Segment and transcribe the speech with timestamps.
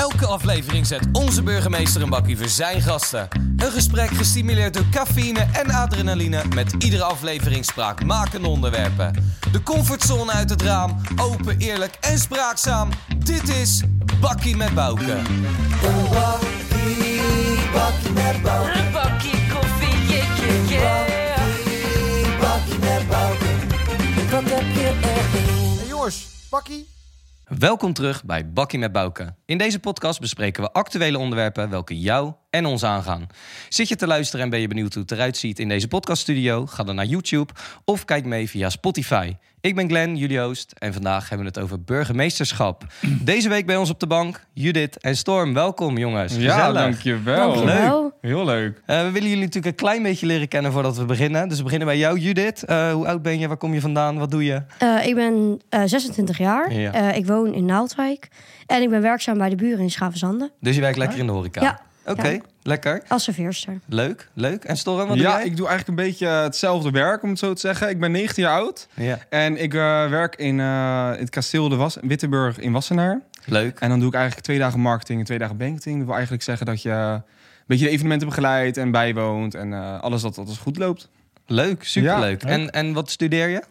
[0.00, 3.28] Elke aflevering zet onze burgemeester een bakkie voor zijn gasten.
[3.56, 9.34] Een gesprek gestimuleerd door cafeïne en adrenaline met iedere aflevering spraakmakende onderwerpen.
[9.52, 12.88] De comfortzone uit het raam, open, eerlijk en spraakzaam.
[13.18, 13.82] Dit is
[14.20, 15.12] Bakkie met Bouke.
[15.12, 17.20] Een bakkie,
[17.72, 18.78] bakkie met Bouke.
[18.78, 22.40] Een bakje koffie, yeah, yeah, yeah.
[22.40, 23.44] Bakkie met Bouke.
[24.30, 25.78] Wat heb je erin?
[25.78, 26.89] Hey jongens, pakkie.
[27.58, 29.34] Welkom terug bij Bakkie met Bouke.
[29.44, 33.26] In deze podcast bespreken we actuele onderwerpen welke jou en ons aangaan.
[33.68, 36.66] Zit je te luisteren en ben je benieuwd hoe het eruit ziet in deze podcaststudio?
[36.66, 37.52] Ga dan naar YouTube
[37.84, 39.36] of kijk mee via Spotify.
[39.62, 42.84] Ik ben Glenn, jullie host, en vandaag hebben we het over burgemeesterschap.
[43.22, 45.54] Deze week bij ons op de bank Judith en Storm.
[45.54, 46.36] Welkom jongens.
[46.36, 46.80] Ja, Gezellig.
[46.80, 47.52] dankjewel.
[47.54, 48.12] Dankjewel.
[48.20, 48.82] Heel leuk.
[48.86, 51.48] Eh, we willen jullie natuurlijk een klein beetje leren kennen voordat we beginnen.
[51.48, 52.64] Dus we beginnen bij jou, Judith.
[52.64, 53.48] Eh, hoe oud ben je?
[53.48, 54.18] Waar kom je vandaan?
[54.18, 54.62] Wat doe je?
[54.78, 56.72] Eh, ik ben eh, 26 jaar.
[56.72, 56.92] Ja.
[56.92, 58.28] Eh, ik woon in Naaldwijk.
[58.66, 60.50] En ik ben werkzaam bij de buren in Schavenzande.
[60.60, 61.62] Dus je werkt lekker in de horeca?
[61.62, 61.80] Ja.
[62.06, 62.40] Oké, Ja.
[62.62, 63.02] lekker.
[63.08, 63.80] Als serveerster.
[63.86, 64.64] Leuk, leuk.
[64.64, 65.46] En Storm, wat doe Ja, jij?
[65.46, 67.88] ik doe eigenlijk een beetje hetzelfde werk, om het zo te zeggen.
[67.88, 71.76] Ik ben 19 jaar oud Ja, en ik eh, werk in, eh, het kasteel de
[71.76, 73.20] Was Wittenburg in Wassenaar.
[73.44, 73.78] leuk.
[73.80, 75.96] En dan doe ik eigenlijk twee dagen marketing en twee dagen banketing.
[75.96, 77.22] Dat wil eigenlijk zeggen dat je een
[77.66, 81.08] beetje de evenementen begeleidt en bijwoont en eh, alles dat, dat als goed loopt.
[81.46, 82.42] Leuk, superleuk.
[82.42, 83.62] Ja, En, en wat studeer je?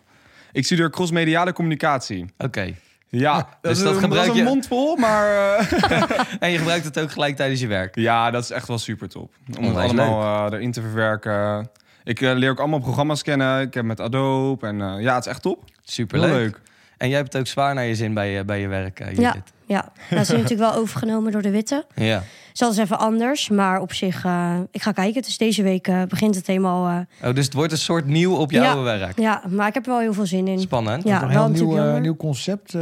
[0.51, 2.25] Ik studeer crossmediale communicatie.
[2.37, 2.73] Oké.
[3.09, 6.49] Ja, dus dat, dat een- gebruik dat is een je- mond vol, maar eh, En
[6.51, 7.95] je gebruikt het ook gelijk tijdens je werk?
[7.95, 9.33] ja, dat is echt wel super top.
[9.57, 11.69] Om het allemaal eh, erin te verwerken.
[12.03, 13.61] Ik eh, leer ook allemaal programma's kennen.
[13.61, 15.63] Ik heb met Adobe en eh, ja, het is echt top.
[15.83, 16.29] Superleuk.
[16.29, 16.59] Heel leuk.
[16.97, 19.35] En jij hebt het ook zwaar naar je zin bij je, bij je werk, Ja,
[19.65, 19.91] ja.
[20.09, 21.85] Dat is natuurlijk wel overgenomen door de Witte.
[21.95, 22.23] Ja.
[22.53, 25.21] Dat is even anders, maar op zich, eh, ik ga kijken.
[25.21, 26.87] Dus deze week eh, begint het helemaal.
[27.21, 28.97] eh, Oh, dus het wordt een soort nieuw op jouw Ja.
[28.97, 29.19] werk.
[29.19, 30.59] ja, maar ik heb er wel heel veel zin in.
[30.59, 31.03] Spannend.
[31.03, 32.73] Ja, een heel nieuw, nieuw concept.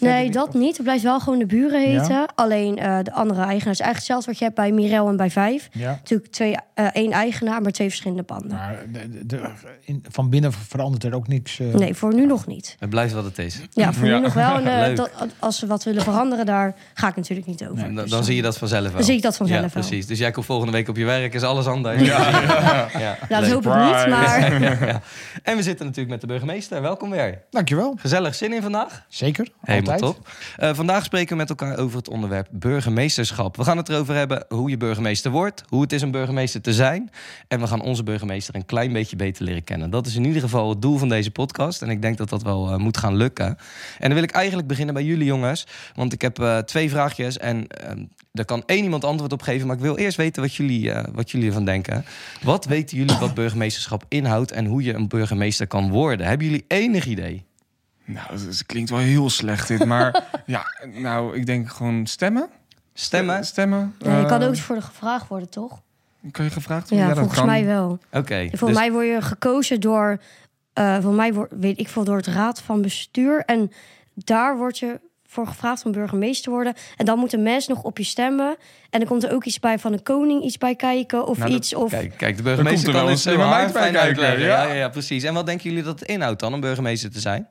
[0.00, 0.74] Nee, dat niet.
[0.76, 2.14] Het blijft wel gewoon de buren heten.
[2.14, 2.28] Ja.
[2.34, 5.30] Alleen eh, de andere eigenaar is eigenlijk hetzelfde wat je hebt bij Mirel en bij
[5.30, 5.68] Vijf.
[5.72, 5.90] Ja.
[5.90, 8.50] Natuurlijk twee, eh, één eigenaar, maar twee verschillende panden.
[8.56, 9.40] Maar de, de- de-
[9.84, 11.58] in, van binnen verandert er ook niks.
[11.60, 11.74] eh.
[11.74, 12.76] Nee, voor nu nog niet.
[12.78, 13.60] Het blijft wat het is.
[13.70, 14.16] Ja, voor Ja.
[14.16, 14.58] nu nog wel.
[14.58, 17.74] En, dat, als ze wat willen veranderen, daar ga ik natuurlijk niet over.
[17.76, 17.84] Nee.
[17.84, 18.98] Dan, Dus, dan zie je dat vanzelf wel.
[19.00, 19.82] Dan zie ik dat vanzelf ja, wel.
[19.82, 20.06] precies.
[20.06, 22.02] Dus jij komt volgende week op je werk, is alles anders.
[22.02, 22.30] Ja,
[22.98, 23.18] ja.
[23.28, 25.00] Nou, dat hoop ik niet, maar Ja.
[25.42, 26.82] En we zitten natuurlijk met de burgemeester.
[26.82, 27.42] Welkom weer.
[27.50, 27.94] Dankjewel.
[27.98, 29.04] Gezellig zin in vandaag?
[29.08, 29.48] Zeker.
[29.60, 30.14] Helemaal altijd.
[30.14, 30.28] top.
[30.56, 33.56] Eh, vandaag spreken we met elkaar over het onderwerp burgemeesterschap.
[33.56, 36.72] We gaan het erover hebben hoe je burgemeester wordt, hoe het is om burgemeester te
[36.72, 37.10] zijn.
[37.48, 39.90] En we gaan onze burgemeester een klein beetje beter leren kennen.
[39.90, 41.82] Dat is in ieder geval het doel van deze podcast.
[41.82, 43.46] En ik denk dat dat wel eh, moet gaan lukken.
[43.46, 43.56] En
[43.98, 45.66] dan wil ik eigenlijk beginnen bij jullie jongens.
[45.94, 47.92] Want ik heb eh, twee vraagjes en eh,
[48.36, 49.66] daar kan één iemand antwoord op geven.
[49.66, 52.04] Maar ik wil eerst weten wat jullie, eh, wat jullie ervan denken.
[52.42, 56.26] Wat weten jullie wat burgemeesterschap inhoudt en hoe je een burgemeester kan worden?
[56.26, 57.44] Hebben jullie enig idee?
[58.04, 62.48] Nou, dat is- klinkt wel heel slecht dit, maar ja, nou, ik denk gewoon stemmen.
[62.94, 63.44] Stemmen?
[63.44, 63.94] Stemmen.
[63.98, 65.80] je kan Eh, ook voor de gevraagd worden, toch?
[66.30, 67.08] Kan je gevraagd Ja, worden?
[67.14, 67.48] dat volgens kan.
[67.48, 67.98] mij wel.
[68.12, 68.38] Oké.
[68.40, 70.20] Volgens dus- mij word je gekozen door,
[70.72, 73.42] eh voor mij word, weet ik veel, door het raad van bestuur.
[73.44, 73.72] En
[74.14, 75.00] daar word je
[75.36, 76.74] voor gevraagd om burgemeester te worden.
[76.96, 78.56] En dan moeten mensen nog op je stemmen.
[78.90, 81.50] En dan komt er ook iets bij van een koning iets bij kijken of Nou,
[81.50, 81.74] dat- iets.
[81.74, 84.40] Of, Kijk, kijk, de Dan burgemeester komt er kan wel een meid bij kijken, uitleggen.
[84.46, 84.62] Ja.
[84.66, 84.72] ja.
[84.72, 85.22] Ja, precies.
[85.22, 87.48] En wat denken jullie dat het inhoudt dan om burgemeester te zijn?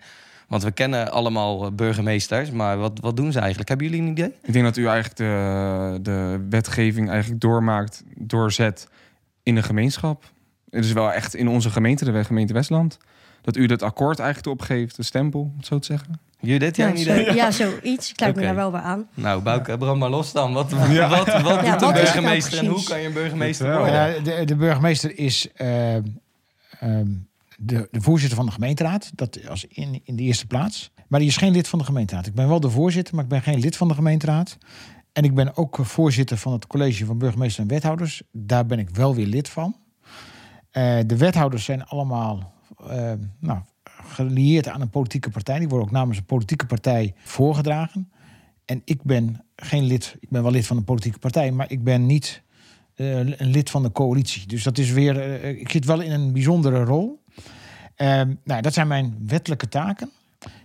[0.47, 3.69] Want we kennen allemaal eh, burgemeesters, maar wat, wat doen ze eigenlijk?
[3.69, 4.33] Hebben jullie een idee?
[4.43, 8.87] Ik denk dat u eigenlijk de, de wetgeving eigenlijk doormaakt, doorzet
[9.43, 10.23] in de gemeenschap.
[10.69, 12.97] Het is wel echt in onze gemeente, de gemeente Westland.
[13.45, 16.19] Dat u dat akkoord eigenlijk erop geeft, de stempel, om het zo te zeggen.
[16.39, 17.25] Judith, jij ja, een idee?
[17.25, 18.09] zo, ja, zoiets.
[18.09, 18.39] Ik sluit Oké.
[18.39, 19.07] me daar wel bij aan.
[19.13, 20.53] Nou, Bouke, brand maar los dan.
[20.53, 23.07] Wat, wat, wat, Ja, doet een wat is het nou burgemeester en hoe kan je
[23.07, 23.93] een burgemeester worden?
[23.93, 26.03] Ja, de, de burgemeester is eh, ehm,
[27.57, 29.11] de, de voorzitter van de gemeenteraad.
[29.15, 30.91] Dat als in, in de eerste plaats.
[31.07, 32.25] Maar die is geen lid van de gemeenteraad.
[32.25, 34.57] Ik ben wel de voorzitter, maar ik ben geen lid van de gemeenteraad.
[35.13, 38.21] En ik ben ook voorzitter van het college van burgemeester en wethouders.
[38.31, 39.75] Daar ben ik wel weer lid van.
[40.71, 42.54] Eh, de wethouders zijn allemaal
[43.39, 45.59] nou, gelieerd aan een politieke partij.
[45.59, 48.09] Die worden ook namens een politieke partij voorgedragen.
[48.65, 51.83] En ik ben geen lid, ik ben wel lid van een politieke partij, maar ik
[51.83, 52.43] ben niet
[52.95, 54.47] eh, een lid van de coalitie.
[54.47, 57.23] Dus dat is weer, eh, ik zit wel in een bijzondere rol.
[57.95, 60.09] Ehm, nou, dat zijn mijn wettelijke taken.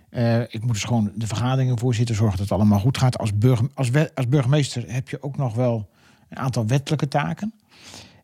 [0.09, 3.17] Eh, ik moet dus gewoon de vergaderingen voorzitten, zorgen dat het allemaal goed gaat.
[3.17, 5.89] Als burgemeester heb je ook nog wel
[6.29, 7.53] een aantal wettelijke taken.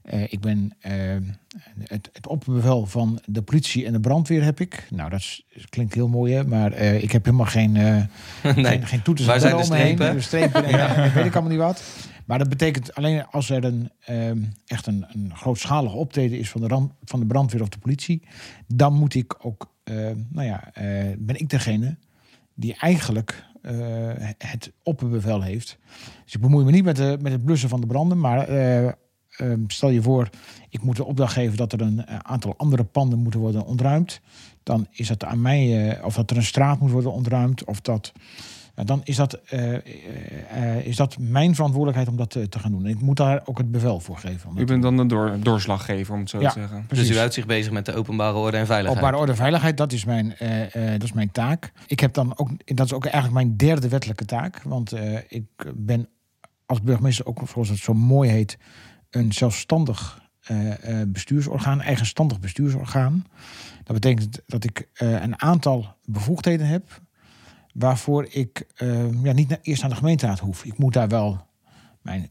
[0.08, 0.94] Eh, ik ben eh,
[1.84, 4.88] het, het opbevel van de politie en de brandweer heb ik.
[4.90, 6.44] Nou, dat, is- dat klinkt heel mooi, hè?
[6.46, 8.04] maar eh, ik heb helemaal geen, eh
[8.56, 8.64] Nee.
[8.66, 10.14] geen, geen toeters Waar zijn de strepen?
[10.16, 11.84] De strepen en, en weet ik allemaal niet wat.
[12.26, 16.62] Maar dat betekent alleen als er een, ehm, echt een, een grootschalig optreden is van
[16.62, 18.22] de, ram, van de brandweer of de politie,
[18.68, 19.96] dan moet ik ook, eh,
[20.30, 20.72] nou ja,
[21.18, 21.98] ben ik degene
[22.54, 23.44] die eigenlijk
[24.38, 25.78] het opperbevel heeft.
[26.24, 28.20] Dus ik bemoei me niet met, de, met het blussen van de branden.
[28.20, 28.48] Maar
[29.38, 30.30] eh, stel je voor,
[30.70, 34.22] ik moet de opdracht geven dat er een eh, aantal andere panden moeten worden ontruimd.
[34.64, 37.64] Dan is het aan mij, eh, of dat er een straat moet worden ontruimd.
[37.64, 38.12] Of dat,
[38.76, 39.82] nou, dan is dat, eh, eh,
[40.52, 42.86] eh, is dat mijn verantwoordelijkheid om dat te, te gaan doen.
[42.86, 44.50] En ik moet daar ook het bevel voor geven.
[44.50, 46.50] dat U bent dan de door, doorslaggever, om het zo Ja.
[46.52, 46.86] te zeggen.
[46.88, 48.98] Dus u houdt zich bezig met de openbare orde en veiligheid.
[48.98, 51.72] Openbare orde en veiligheid, dat is, mijn, eh, eh, dat is mijn taak.
[51.88, 54.62] Ik heb dan ook, dat is ook eigenlijk mijn derde wettelijke taak.
[54.64, 55.46] Want eh, ik
[55.76, 56.10] ben
[56.66, 58.58] als burgemeester ook, zoals het zo mooi heet,
[59.10, 63.26] een zelfstandig eh, eh, bestuursorgaan, eigenstandig bestuursorgaan.
[63.84, 67.02] Dat betekent dat ik eh, een aantal bevoegdheden heb
[67.74, 68.68] waarvoor ik
[69.24, 70.66] ja, niet eerst naar de gemeenteraad hoef.
[70.66, 71.46] Ik moet daar wel
[72.02, 72.30] mijn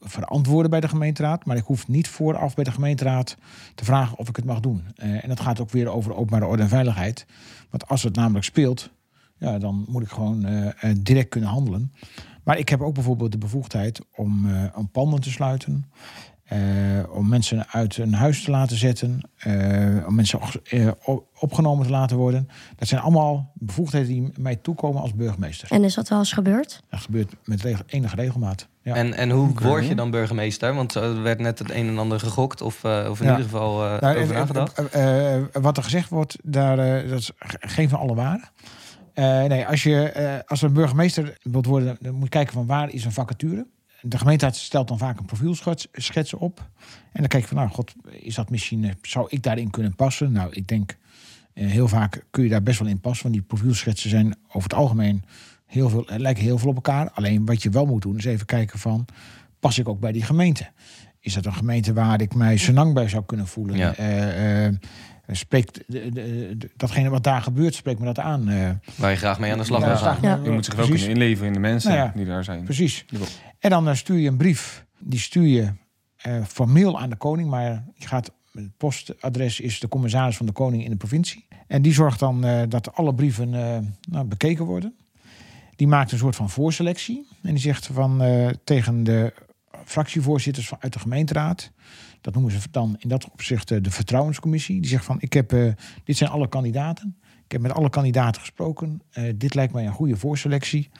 [0.00, 3.36] verantwoorden bij de gemeenteraad, maar ik hoef niet vooraf bij de gemeenteraad
[3.74, 4.84] te vragen of ik het mag doen.
[4.96, 7.26] En dat gaat ook weer over openbare orde en veiligheid.
[7.70, 8.90] Want als het namelijk speelt,
[9.38, 11.92] ja, dan moet ik gewoon direct kunnen handelen.
[12.46, 15.84] Maar ik heb ook bijvoorbeeld de bevoegdheid om, eh, om panden te sluiten.
[16.46, 16.58] eh,
[17.10, 19.20] om mensen uit hun huis te laten zetten.
[19.36, 22.48] eh, om mensen eh, op- opgenomen te laten worden.
[22.76, 25.70] Dat zijn allemaal bevoegdheden die mij toekomen als burgemeester.
[25.70, 26.82] En is dat wel eens gebeurd?
[26.90, 28.68] Dat gebeurt met regel- enige regelmaat.
[28.82, 28.94] Ja.
[28.94, 30.74] En, en hoe word je dan burgemeester?
[30.74, 32.60] Want er werd net het een en ander gegokt.
[32.62, 33.30] Of, eh, of in Ja.
[33.32, 34.82] ieder geval eh, Nou, over nagedacht.
[35.52, 38.52] wat er gezegd wordt, daar, eh, dat is ge- geen van alle waar.
[39.16, 42.66] Eh, nee, als je eh, als een burgemeester wilt worden, dan moet je kijken van
[42.66, 43.66] waar is een vacature.
[44.00, 46.68] De gemeenteraad stelt dan vaak een profielschets op.
[47.12, 49.94] En dan kijk je van, nou god, is dat misschien, eh, zou ik daarin kunnen
[49.94, 50.32] passen?
[50.32, 50.96] Nou, ik denk,
[51.52, 53.22] heel vaak kun je daar best wel in passen.
[53.22, 55.24] Want die profielschetsen zijn over het algemeen
[55.66, 57.10] heel veel, lijken heel veel op elkaar.
[57.10, 59.06] Alleen wat je wel moet doen, is even kijken van,
[59.60, 60.70] pas ik ook bij die gemeente?
[61.20, 63.76] Is dat een gemeente waar ik mij senang bij zou kunnen voelen?
[63.76, 63.94] Ja.
[65.30, 68.48] Spreekt de, de- de- datgene wat daar gebeurt, spreekt me dat aan?
[68.48, 70.18] Eh, Waar je graag mee aan de slag wil gaan.
[70.22, 70.40] Ja.
[70.44, 71.04] Je moet zich wel precies.
[71.06, 72.12] kunnen inleveren in de mensen Nou ja.
[72.16, 72.64] die daar zijn.
[72.64, 73.04] Precies.
[73.58, 74.84] En dan eh, stuur je een brief.
[74.98, 75.72] Die stuur je
[76.16, 80.52] eh, formeel aan de koning, maar je gaat, het postadres is de commissaris van de
[80.52, 81.46] koning in de provincie.
[81.66, 83.78] En die zorgt dan eh, dat alle brieven eh,
[84.10, 84.94] nou, bekeken worden.
[85.76, 87.26] Die maakt een soort van voorselectie.
[87.42, 89.32] En die zegt van, eh, tegen de
[89.84, 91.70] fractievoorzitters van, uit de gemeenteraad.
[92.26, 94.80] Dat noemen ze dan in dat opzicht eh, de vertrouwenscommissie.
[94.80, 95.72] Die zegt van, ik heb, eh,
[96.04, 97.16] dit zijn alle kandidaten.
[97.44, 99.02] Ik heb met alle kandidaten gesproken.
[99.10, 100.90] Eh, dit lijkt mij een goede voorselectie.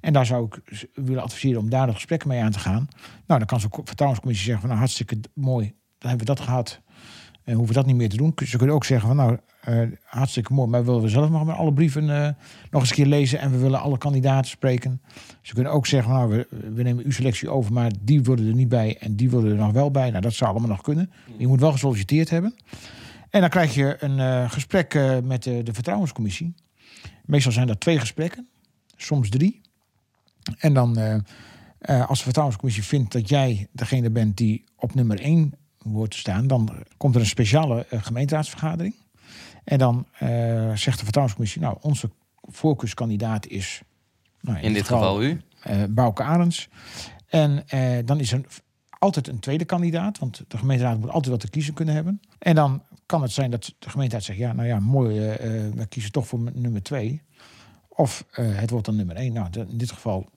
[0.00, 2.88] En daar zou ik willen adviseren om daar de gesprekken mee aan te gaan.
[3.26, 5.66] Nou, dan kan zo'n vertrouwenscommissie zeggen van nou hartstikke mooi,
[5.98, 6.80] dan hebben we dat gehad.
[7.44, 8.32] En hoeven we dat niet meer te doen.
[8.44, 9.38] Ze kunnen ook zeggen van nou,
[10.04, 12.28] hartstikke mooi, maar willen we zelf nog maar alle brieven eh,
[12.70, 15.00] nog eens een keer lezen en we willen alle kandidaten spreken.
[15.42, 18.54] Ze kunnen ook zeggen nou, we, we nemen uw selectie over, maar die worden er
[18.54, 20.10] niet bij en die worden er nog wel bij.
[20.10, 21.10] Nou, dat zou allemaal nog kunnen.
[21.36, 22.54] Je moet wel gesolliciteerd hebben.
[23.30, 26.54] En dan krijg je een eh, gesprek eh, met de, vertrouwenscommissie.
[27.24, 28.48] Meestal zijn dat twee gesprekken,
[28.96, 29.62] soms drie.
[30.58, 31.14] En dan, eh,
[31.78, 36.18] eh, als de vertrouwenscommissie vindt dat jij degene bent die op nummer één wordt te
[36.18, 38.94] staan, dan komt er een speciale eh, gemeenteraadsvergadering.
[39.64, 40.28] En dan eh,
[40.74, 42.10] zegt de vertrouwenscommissie, nou, onze
[42.42, 43.82] voorkeurskandidaat is...
[44.40, 45.40] Nou, In dit geval u.
[45.62, 46.68] eh Bouke Arends.
[47.26, 48.40] En eh, dan is er
[48.98, 52.20] altijd een tweede kandidaat, want de gemeenteraad moet altijd wat te kiezen kunnen hebben.
[52.38, 55.18] En dan kan het zijn dat de gemeenteraad zegt, ja, nou ja, mooi,
[55.74, 57.22] we kiezen toch voor nummer twee.
[57.88, 59.32] Of het wordt dan nummer één.
[59.32, 60.28] Nou, de- in dit geval,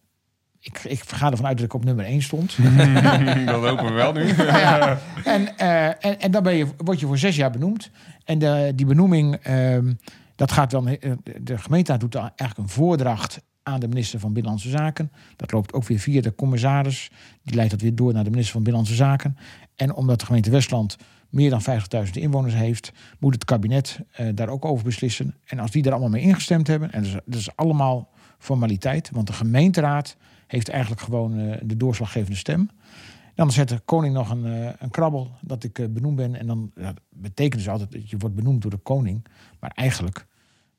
[0.67, 2.57] ik, ik ga ervan uit dat ik op nummer één stond.
[3.45, 4.31] dat hopen we wel nu.
[4.31, 7.89] Nou ja, en, eh, en, en dan ben je, word je voor zes jaar benoemd.
[8.25, 9.93] En de, die benoeming, ehm,
[10.35, 10.87] dat gaat dan.
[10.87, 15.11] eh, De gemeenteraad doet dan eigenlijk een voordracht aan de minister van Binnenlandse Zaken.
[15.35, 17.11] Dat loopt ook weer via de commissaris.
[17.43, 19.37] Die leidt dat weer door naar de minister van Binnenlandse Zaken.
[19.75, 20.97] En omdat de gemeente Westland
[21.29, 21.61] meer dan
[22.05, 25.35] 50.000 inwoners heeft, moet het kabinet eh, daar ook over beslissen.
[25.45, 28.09] En als die daar allemaal mee ingestemd hebben, en dat is, dat is allemaal
[28.39, 30.17] formaliteit, want de gemeenteraad
[30.47, 32.69] heeft eigenlijk gewoon eh, de doorslaggevende stem.
[33.35, 36.35] Dan zet de koning nog een, eh, een krabbel dat ik eh, benoemd ben.
[36.35, 36.71] En dan
[37.09, 39.25] betekent dus altijd dat je wordt benoemd door de koning.
[39.59, 40.27] Maar eigenlijk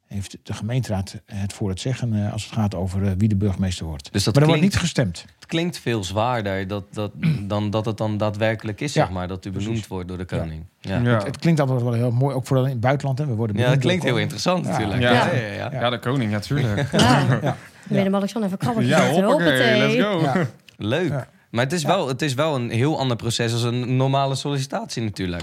[0.08, 3.36] heeft de gemeenteraad het voor het zeggen eh, als het gaat over eh, wie de
[3.36, 4.12] burgemeester wordt.
[4.12, 5.24] Dus dat maar er wordt niet gestemd.
[5.34, 9.28] het klinkt veel zwaarder dat, dat, dan dat het dan daadwerkelijk is, Ja, zeg maar.
[9.28, 9.86] Dat u benoemd precies.
[9.86, 10.64] wordt door de koning.
[10.80, 11.14] Ja, Ja.
[11.14, 13.18] Het, het klinkt altijd wel heel mooi, ook vooral in het buitenland.
[13.18, 13.26] Hè.
[13.26, 14.70] We worden ja dat klinkt heel interessant Ja.
[14.70, 15.00] natuurlijk.
[15.00, 15.12] Ja.
[15.12, 15.34] Ja.
[15.34, 16.92] Ja, ja, Ja, de koning, ja, tuurlijk.
[16.92, 17.56] Ja.
[17.88, 20.20] Willem-Alexander even krabbeltje Ja, hoppakee, let's go.
[20.20, 20.46] Ja.
[20.76, 21.08] Leuk.
[21.08, 21.28] Ja.
[21.50, 25.02] Maar het is, wel, het is wel een heel ander proces als een normale sollicitatie
[25.02, 25.42] natuurlijk.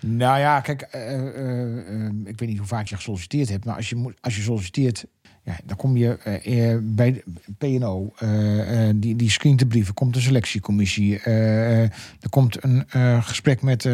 [0.00, 3.76] Nou ja, kijk, eh, eh, eh, ik weet niet hoe vaak je gesolliciteerd hebt, maar
[3.76, 5.06] als je, als je solliciteert,
[5.42, 6.18] ja, dan kom je
[6.82, 7.22] bij
[7.58, 8.12] PNO,
[8.94, 12.84] die, die screent de brieven, komt een selectiecommissie, er komt een
[13.22, 13.88] gesprek met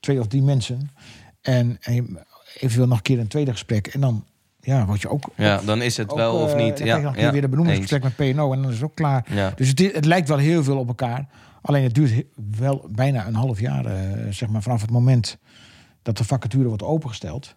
[0.00, 0.90] twee of drie mensen
[1.40, 2.18] en, en
[2.54, 4.24] eventueel nog een keer een tweede gesprek en dan
[4.60, 5.30] ja, word je ook...
[5.36, 6.78] Ja, dan is het ook, wel of niet.
[6.78, 7.56] Dan Ja, krijg je nog een keer ja, weer de eens.
[7.56, 9.26] benoemingsgesprek met PNO en dan is het ook klaar.
[9.34, 9.52] Ja.
[9.56, 11.26] Dus het, het lijkt wel heel veel op elkaar.
[11.62, 12.24] Alleen het duurt
[12.58, 15.38] wel bijna een half jaar, eh, zeg maar, vanaf het moment
[16.02, 17.54] dat de vacature wordt opengesteld.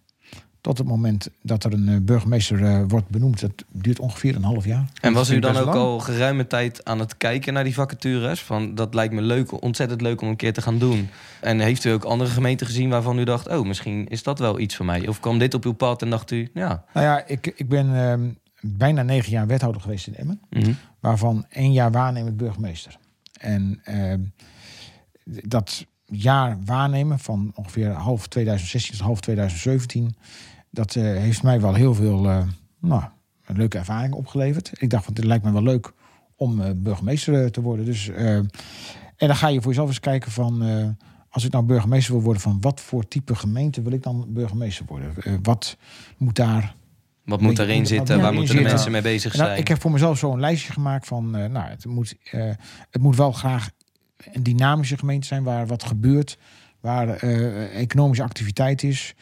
[0.62, 3.41] Tot het moment dat er een eh, burgemeester eh, wordt benoemd.
[3.41, 4.86] Dat duurt ongeveer een half jaar.
[5.01, 5.77] En was u dan ook lang.
[5.77, 8.41] al geruime tijd aan het kijken naar die vacatures?
[8.41, 11.10] Van dat lijkt me leuk, ontzettend leuk om een keer te gaan doen.
[11.41, 14.60] En heeft u ook andere gemeenten gezien waarvan u dacht, oh, misschien is dat wel
[14.60, 15.07] iets voor mij?
[15.07, 16.83] Of kwam dit op uw pad en dacht u, ja.
[16.93, 18.29] Nou ja, ik, ik ben ehm,
[18.62, 20.41] bijna negen jaar wethouder geweest in Emmen.
[20.50, 20.72] mhm.
[21.00, 22.98] waarvan één jaar waarnemend burgemeester.
[23.43, 24.21] En ehm,
[25.23, 30.15] dat jaar waarnemen van ongeveer half 2016 tot half 2017,
[30.69, 32.47] dat eh, heeft mij wel heel veel eh,
[32.79, 33.03] nou,
[33.45, 34.71] een leuke ervaring opgeleverd.
[34.81, 35.93] Ik dacht, van, het lijkt me wel leuk
[36.35, 37.85] om eh, burgemeester te worden.
[37.85, 38.50] Dus, en
[39.17, 40.63] dan ga je voor jezelf eens kijken van,
[41.29, 44.85] als ik nou burgemeester wil worden, van wat voor type gemeente wil ik dan burgemeester
[44.85, 45.13] worden?
[45.41, 45.77] Wat
[46.17, 46.75] moet daar
[47.25, 48.22] Wat moet erin wat zitten?
[48.22, 49.60] Waar moeten de mensen mee bezig nou, zijn?
[49.60, 52.51] ik heb voor mezelf zo een lijstje gemaakt van, eh, nou, het moet, eh,
[52.89, 53.70] het moet wel graag
[54.32, 56.38] een dynamische gemeente zijn waar wat gebeurt,
[56.80, 59.15] waar eh, economische activiteit is.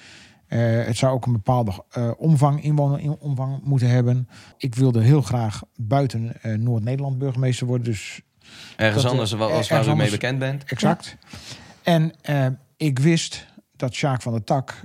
[0.48, 4.28] Eh, het zou ook een bepaalde eh, omvang, inwoneromvang moeten hebben.
[4.58, 8.22] Ik wilde heel graag buiten eh, Noord-Nederland burgemeester worden, dus
[8.76, 10.64] Ergens dat, anders, als waar u mee bekend bent.
[10.64, 11.18] exact.
[11.84, 14.82] En eh, ik wist dat Sjaak van der Tak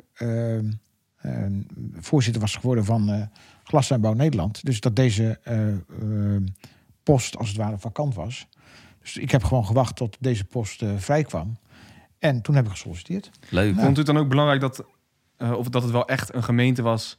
[1.93, 3.23] voorzitter was geworden van eh
[3.65, 4.65] Glastuinbouw Nederland.
[4.65, 5.77] Dus dat deze eh, eh,
[7.03, 8.49] post als het ware vakant was.
[9.03, 11.59] Dus ik heb gewoon gewacht tot deze post eh, vrij kwam.
[12.19, 13.31] En toen heb ik gesolliciteerd.
[13.49, 13.75] Leuk.
[13.75, 13.81] Ja.
[13.81, 14.85] Vond u het dan ook belangrijk dat,
[15.37, 17.19] eh, of dat het wel echt een gemeente was,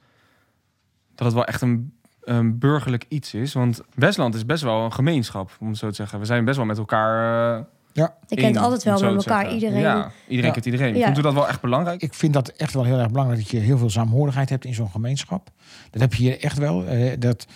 [1.15, 3.53] dat het wel echt een, een burgerlijk iets is?
[3.53, 6.19] Want Westland is best wel een gemeenschap, om het zo te zeggen.
[6.19, 7.65] We zijn best wel met elkaar.
[8.06, 9.80] Eh, Je kent altijd wel met elkaar iedereen.
[9.80, 10.51] Ja, iedereen Ja.
[10.54, 10.96] kent iedereen.
[10.96, 11.06] Ja.
[11.06, 12.01] Vond u dat wel echt belangrijk?
[12.01, 14.74] Ik vind dat echt wel heel erg belangrijk dat je heel veel saamhorigheid hebt in
[14.74, 15.50] zo'n gemeenschap.
[15.92, 16.86] Dat heb je hier echt wel.
[16.86, 17.48] Eh, dat,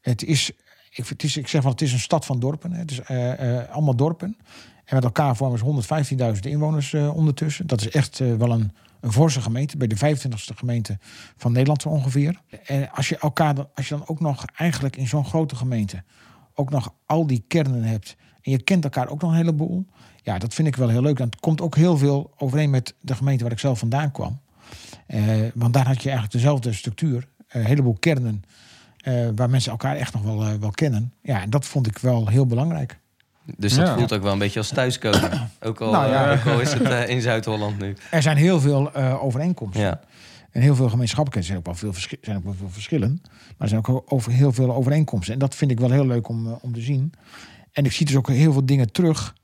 [0.00, 0.50] het is,
[0.90, 2.72] ik, het is, ik zeg wel, het is een stad van dorpen.
[2.72, 2.78] hè.
[2.78, 4.36] Het is eh, eh, allemaal dorpen.
[4.84, 7.66] En met elkaar vormen ze 115.000 inwoners eh, ondertussen.
[7.66, 9.76] Dat is echt wel een, een forse gemeente.
[9.76, 10.98] Bij de 25e gemeente
[11.36, 12.40] van Nederland zo ongeveer.
[12.64, 16.02] En als je, elkaar, als je dan ook nog eigenlijk in zo'n grote gemeente...
[16.54, 18.16] ook nog al die kernen hebt...
[18.44, 19.84] en je kent elkaar ook nog een heleboel...
[20.22, 21.18] ja, dat vind ik wel heel leuk.
[21.18, 24.38] En het komt ook heel veel overeen met de gemeente waar ik zelf vandaan kwam.
[25.06, 25.22] Eh,
[25.54, 27.28] want daar had je eigenlijk dezelfde structuur.
[27.48, 28.42] eh, Een heleboel kernen
[28.96, 31.12] eh, waar mensen elkaar echt nog wel, wel kennen.
[31.22, 32.98] Ja, en dat vond ik wel heel belangrijk.
[33.56, 33.94] Dus dat Ja.
[33.96, 35.50] voelt ook wel een beetje als thuiskomen.
[35.60, 36.32] Ook al, Nou ja.
[36.32, 37.96] ook al is het eh, in Zuid-Holland nu.
[38.10, 39.82] Er zijn heel veel eh, overeenkomsten.
[39.82, 40.00] Ja.
[40.50, 43.20] En heel veel gemeenschappelijkheden zijn ook wel veel, verschi- zijn ook wel veel verschillen.
[43.22, 45.32] Maar er zijn ook over heel veel overeenkomsten.
[45.32, 47.12] En dat vind ik wel heel leuk om, om te zien.
[47.74, 49.34] En ik zie dus ook heel veel dingen terug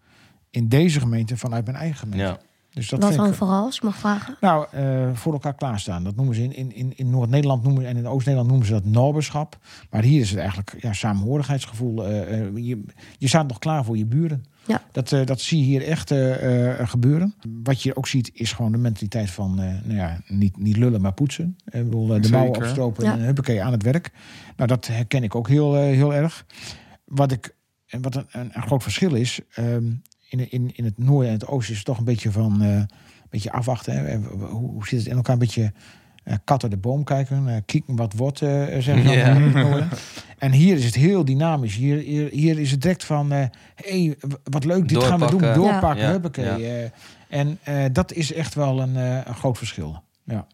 [0.51, 2.25] in deze gemeente vanuit mijn eigen gemeente.
[2.25, 2.39] Ja.
[2.71, 4.37] Dus dat Wat dan ik, vooral, als ik mag vragen?
[4.41, 6.05] Nou, eh, voor elkaar klaarstaan.
[6.05, 8.85] Dat noemen ze in, in, in, in Noord-Nederland noemen, en in Oost-Nederland noemen ze dat
[8.85, 9.59] noberschap.
[9.91, 12.07] Maar hier is het eigenlijk ja, samenhorigheidsgevoel.
[12.07, 12.85] Eh, eh, je,
[13.19, 14.45] je staat nog klaar voor je buren.
[14.67, 14.83] Ja.
[14.93, 17.35] Dat, eh, dat zie je hier echt eh, eh, gebeuren.
[17.63, 21.01] Wat je ook ziet is gewoon de mentaliteit van eh, nou ja, niet, niet lullen,
[21.01, 21.57] maar poetsen.
[21.65, 22.69] Ik bedoel, eh, de mouwen Zeker.
[22.69, 23.13] opstropen Ja.
[23.13, 24.11] en huppakee aan het werk.
[24.57, 26.47] Nou, dat herken ik ook heel, eh, heel erg.
[27.05, 27.55] Wat, ik,
[27.91, 29.41] en wat een, een, een groot verschil is...
[29.55, 29.85] ehm,
[30.29, 32.63] in, in, in het noorden en het oosten is het toch een beetje van...
[32.63, 32.89] eh, een
[33.31, 33.95] beetje afwachten.
[33.95, 34.17] Hè.
[34.19, 35.33] Hoe, hoe zit het in elkaar?
[35.33, 35.73] Een beetje
[36.25, 37.49] eh, kat uit de boom kijken.
[37.49, 39.35] eh kieken wat wordt, eh zeggen ze dan Ja.
[39.35, 39.89] in het noorden.
[40.39, 41.75] En hier is het heel dynamisch.
[41.77, 43.31] Hier, hier, hier is het direct van...
[43.31, 45.41] hé, hey, wat leuk, dit gaan we doen.
[45.55, 46.43] Doorpakken.
[46.45, 46.57] Ja.
[46.57, 46.59] Ja.
[46.59, 46.91] eh.
[47.29, 50.03] en eh, dat is echt wel een, eh, een groot verschil.
[50.25, 50.47] Ja.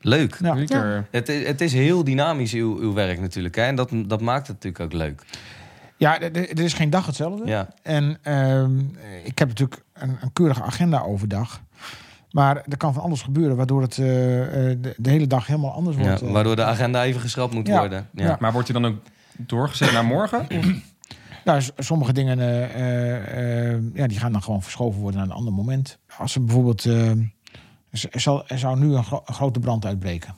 [0.00, 0.38] Leuk.
[0.68, 1.04] Ja.
[1.10, 3.54] Het, is, het is heel dynamisch, uw, uw werk natuurlijk.
[3.54, 3.62] Hè?
[3.62, 5.22] En dat, dat maakt het natuurlijk ook leuk.
[5.96, 7.46] Ja, er- is geen dag hetzelfde.
[7.46, 7.68] Ja.
[7.82, 8.78] En ehm,
[9.24, 11.60] ik heb natuurlijk een, een keurige agenda overdag.
[12.30, 15.72] Maar er kan van alles gebeuren, waardoor het eh, eh, de, de hele dag helemaal
[15.72, 16.22] anders Ja, wordt.
[16.22, 16.30] eh.
[16.30, 17.78] waardoor de agenda even geschrapt moet Ja.
[17.78, 18.08] worden.
[18.12, 18.24] Ja.
[18.24, 18.36] Ja.
[18.40, 18.96] Maar wordt je dan ook
[19.36, 20.46] doorgezet naar morgen?
[21.44, 25.36] Nou, sommige dingen eh, eh, eh, ja, die gaan dan gewoon verschoven worden naar een
[25.36, 25.98] ander moment.
[26.18, 26.84] Als er bijvoorbeeld.
[26.84, 30.36] eh, er, er zal, er zou nu een, gro- een grote brand uitbreken.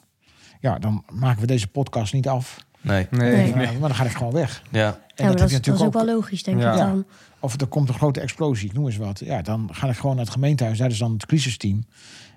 [0.61, 2.67] Ja, dan maken we deze podcast niet af.
[2.80, 3.06] Nee.
[3.11, 3.54] Nee.
[3.54, 3.66] Nee.
[3.78, 4.62] Maar dan ga ik gewoon weg.
[4.70, 4.99] Ja.
[5.14, 6.73] En ja, dat, is- dat is ook ook- wel logisch, denk Ja.
[6.73, 7.04] ik dan.
[7.40, 9.18] Of er komt een grote explosie, ik noem eens wat.
[9.25, 10.78] Ja, dan ga ik gewoon naar het gemeentehuis.
[10.78, 11.85] Daar is dan het crisisteam.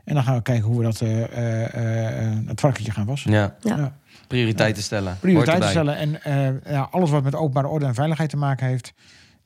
[0.05, 3.31] En dan gaan we kijken hoe we dat eh, eh, eh, het varkentje gaan wassen.
[3.31, 3.55] Ja.
[3.62, 3.93] Ja.
[4.27, 5.17] Prioriteiten stellen.
[5.19, 5.95] Prioriteiten stellen.
[5.98, 8.93] En eh, ja, alles wat met openbare orde en veiligheid te maken heeft,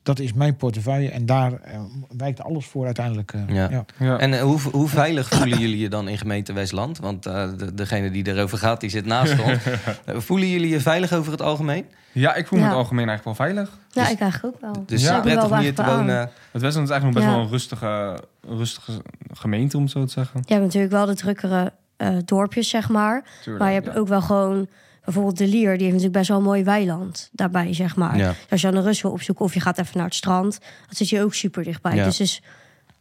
[0.06, 1.10] dat is mijn portefeuille.
[1.10, 1.80] En daar eh,
[2.16, 3.32] wijkt alles voor uiteindelijk.
[3.32, 3.68] eh, Ja.
[3.70, 3.84] ja.
[3.98, 4.18] Ja.
[4.18, 6.98] En eh, hoe, hoe veilig voelen jullie je dan in gemeente Westland?
[6.98, 9.58] Want eh, de, degene die erover gaat, die zit naast ons.
[10.26, 11.84] Voelen jullie je veilig over het algemeen?
[12.12, 12.70] ja, ik voel me Ja.
[12.70, 13.78] het algemeen eigenlijk wel veilig.
[13.90, 14.82] Ja, Dus- ik eigenlijk ook wel.
[14.86, 15.20] Dus Ja.
[15.20, 15.96] prettig wel om hier te aan.
[15.96, 16.30] wonen.
[16.50, 17.32] Het Westland is eigenlijk nog best Ja.
[17.32, 18.18] wel een rustige,
[18.58, 18.92] rustige
[19.32, 20.40] gemeente, om het zo te zeggen.
[20.46, 23.24] Je hebt natuurlijk wel de drukkere eh, dorpjes, zeg maar.
[23.42, 24.00] Tuurlijk, Maar je hebt ja.
[24.00, 24.68] ook wel gewoon
[25.06, 28.16] bijvoorbeeld de Lier, die heeft natuurlijk best wel een mooi weiland daarbij, zeg maar.
[28.16, 28.28] Ja.
[28.28, 30.58] Dus als je aan de rust wil opzoeken of je gaat even naar het strand,
[30.60, 31.94] dan zit je ook super dichtbij.
[31.94, 32.04] Ja.
[32.04, 32.42] Dus het is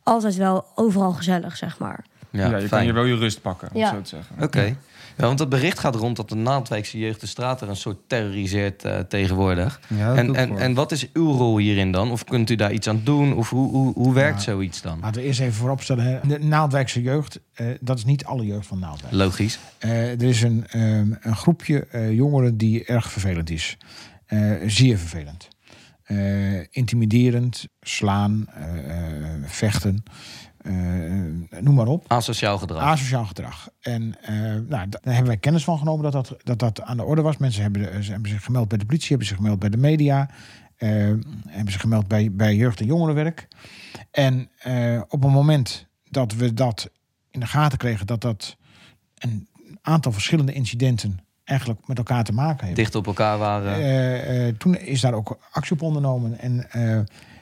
[0.03, 2.05] altijd wel overal gezellig, zeg maar.
[2.29, 3.89] Ja, Ja, je kan hier wel je rust pakken, om Ja.
[3.89, 4.35] zo te zeggen.
[4.41, 4.75] Oké.
[5.17, 7.97] Ja, want dat bericht gaat rond dat de Naaldwijkse jeugd de straat er een soort
[8.07, 9.79] terroriseert eh, tegenwoordig.
[9.87, 10.57] Ja, En, en, voor.
[10.57, 12.11] en wat is uw rol hierin dan?
[12.11, 13.33] Of kunt u daar iets aan doen?
[13.33, 14.43] Of hoe, hoe, hoe werkt Ja.
[14.51, 14.99] zoiets dan?
[15.01, 16.05] Laten we eerst even vooropstellen.
[16.05, 16.19] hè.
[16.27, 19.13] De Naaldwijkse jeugd, eh, dat is niet alle jeugd van Naaldwijk.
[19.13, 19.59] Logisch.
[19.77, 23.77] Eh, er is een, ehm, een groepje jongeren die erg vervelend is.
[24.67, 25.47] Zeer vervelend.
[26.71, 28.45] Intimiderend, slaan,
[29.45, 30.03] vechten,
[31.59, 32.05] noem maar op.
[32.07, 32.81] Asociaal gedrag.
[32.81, 33.69] Asociaal gedrag.
[33.79, 36.97] En eh, nou, da- daar hebben wij kennis van genomen dat dat, dat dat aan
[36.97, 37.37] de orde was.
[37.37, 39.77] Mensen hebben, eh, ze hebben zich gemeld bij de politie, hebben zich gemeld bij de
[39.77, 40.29] media,
[40.75, 40.89] eh,
[41.47, 43.47] hebben zich gemeld bij, bij jeugd- en jongerenwerk.
[44.11, 46.89] En eh, op het moment dat we dat
[47.31, 48.57] in de gaten kregen, dat dat
[49.15, 49.47] een
[49.81, 52.77] aantal verschillende incidenten eigenlijk met elkaar te maken heeft.
[52.77, 53.73] Dicht op elkaar waren.
[53.73, 56.39] Eh, eh, toen is daar ook actie op ondernomen.
[56.39, 56.99] En eh,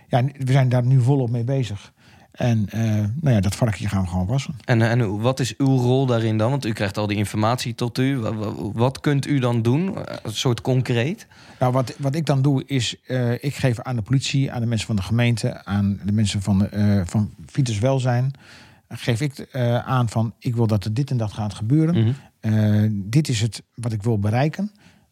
[0.08, 1.94] ja, we zijn daar nu volop mee bezig.
[2.34, 2.82] En eh,
[3.22, 4.56] nou ja, dat varkentje gaan we gewoon wassen.
[4.66, 6.50] En, en hoe- wat is uw rol daarin dan?
[6.50, 8.18] Want u krijgt al die informatie tot u.
[8.18, 9.98] Wa- wa- Wat kunt u dan doen?
[10.06, 11.28] Eh, Een soort concreet?
[11.60, 14.68] Nou, wat, wat ik dan doe is, eh, ik geef aan de politie, aan de
[14.68, 18.32] mensen van de gemeente, aan de mensen van, eh van Vitus Welzijn,
[18.90, 21.96] geef ik eh, aan van, ik wil dat er dit en dat gaat gebeuren.
[22.04, 22.12] Mhm.
[22.40, 24.72] Eh, dit is het wat ik wil bereiken.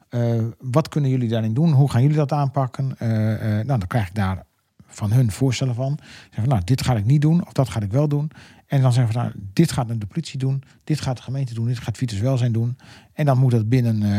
[0.10, 0.22] Eh,
[0.60, 1.72] wat kunnen jullie daarin doen?
[1.72, 2.96] Hoe gaan jullie dat aanpakken?
[2.98, 4.44] Eh, eh, nou, dan krijg ik daar
[4.92, 6.00] van hun voorstellen van.
[6.22, 8.32] Zeggen van, nou, dit ga ik niet doen of dat ga ik wel doen.
[8.68, 11.68] En dan zeggen we, nou, dit gaat de politie doen, dit gaat de gemeente doen,
[11.68, 12.78] dit gaat Vitus Welzijn doen.
[13.14, 14.10] En dan moet dat binnen, eh,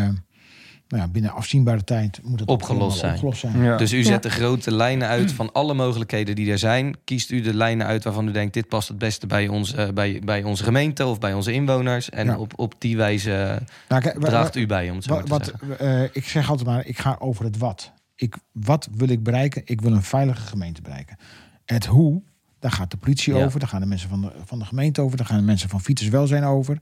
[0.88, 3.12] nou ja, binnen afzienbare tijd moet het Opgelost zijn.
[3.12, 3.62] Opgelost zijn.
[3.62, 3.76] Ja.
[3.76, 4.04] Dus u Ja.
[4.04, 6.96] zet de grote lijnen uit van alle mogelijkheden die er zijn.
[7.04, 8.54] Kiest u de lijnen uit waarvan u denkt...
[8.54, 12.10] dit past het beste bij, ons, eh, bij, bij onze gemeente of bij onze inwoners.
[12.10, 12.38] En Ja.
[12.38, 15.44] op, op die wijze Nou, kijk, draagt u bij, om het zo Wat, te wat,
[15.60, 15.78] zeggen.
[15.78, 17.92] eh, ik zeg altijd maar, ik ga over het wat.
[18.16, 19.62] Ik, wat wil ik bereiken?
[19.64, 21.16] Ik wil een veilige gemeente bereiken.
[21.64, 22.22] Het hoe,
[22.58, 23.44] daar gaat de politie Ja.
[23.44, 25.68] over, daar gaan de mensen van de, van de gemeente over, daar gaan de mensen
[25.68, 26.78] van Fietsers Welzijn over.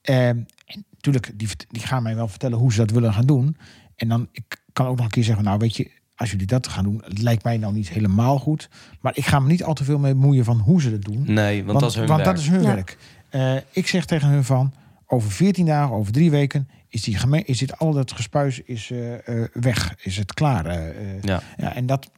[0.00, 0.46] Eh, en
[0.90, 3.56] natuurlijk, die, die gaan mij wel vertellen hoe ze dat willen gaan doen.
[3.96, 6.66] En dan ik kan ook nog een keer zeggen, nou weet je, als jullie dat
[6.68, 8.68] gaan doen, het lijkt mij nou niet helemaal goed.
[9.00, 11.32] Maar ik ga me niet al te veel mee moeien van hoe ze dat doen.
[11.32, 12.34] Nee, want, dat is hun want werk.
[12.34, 12.74] dat is hun Ja.
[12.74, 12.98] werk.
[13.28, 14.72] Eh, ik zeg tegen hun van,
[15.06, 18.90] over 14 dagen, over drie weken, is, die geme- is dit al dat gespuis is,
[18.90, 19.94] eh, eh, weg.
[20.02, 20.66] Is het klaar.
[20.66, 21.22] eh, eh.
[21.22, 21.42] Ja.
[21.56, 22.10] ja, en dat,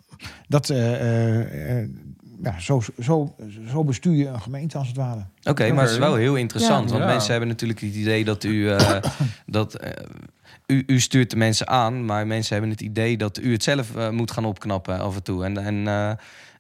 [0.49, 1.89] dat eh, eh, eh,
[2.43, 3.35] ja, zo, zo,
[3.71, 5.27] zo bestuur je een gemeente als het ware.
[5.43, 6.85] Oké, maar het is wel heel interessant.
[6.85, 6.91] Ja.
[6.91, 7.11] Want Ja.
[7.11, 8.71] mensen hebben natuurlijk het idee dat u...
[8.71, 9.01] eh,
[9.47, 9.81] dat,
[10.67, 14.11] u, u stuurt de mensen aan, maar mensen hebben het idee dat u het zelf
[14.11, 15.45] moet gaan opknappen af en toe.
[15.45, 16.13] En, en, eh,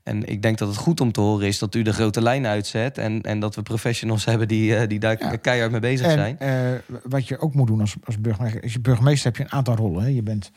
[0.09, 2.47] en ik denk dat het goed om te horen is dat u de grote lijn
[2.47, 2.99] uitzet.
[2.99, 5.37] En, en dat we professionals hebben die, eh, die daar Ja.
[5.37, 6.39] keihard mee bezig zijn.
[6.39, 9.43] En eh, wat je ook moet doen als, als burgemeester, als je burgemeester heb je
[9.43, 10.03] een aantal rollen.
[10.03, 10.09] Hè.
[10.09, 10.51] Je bent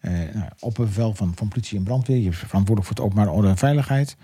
[0.00, 2.16] eh nou, opperbevel van, van politie en brandweer.
[2.16, 4.16] Je bent verantwoordelijk voor het openbare orde en veiligheid.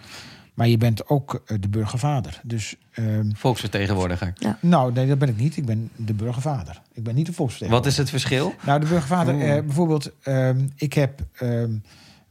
[0.55, 2.40] Maar je bent ook de burgervader.
[2.42, 4.33] Dus, ehm, Volksvertegenwoordiger.
[4.61, 5.57] nou, nee, dat ben ik niet.
[5.57, 6.81] Ik ben de burgervader.
[6.92, 7.68] Ik ben niet de volksvertegenwoordiger.
[7.71, 8.55] Wat is het verschil?
[8.66, 11.21] Nou, de burgervader, eh, bijvoorbeeld, ehm, ik heb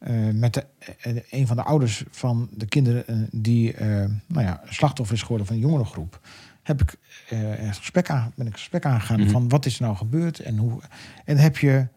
[0.02, 0.66] eh, met de,
[1.02, 3.88] eh, een van de ouders van de kinderen eh, die eh,
[4.28, 6.20] nou ja, slachtoffer is geworden van een jongerengroep,
[6.64, 6.96] heb ik
[7.30, 9.30] eh, het gesprek aan, ben ik het gesprek aangegaan Mhm.
[9.30, 10.82] van wat is er nou gebeurd en hoe.
[11.26, 11.88] En dan heb je.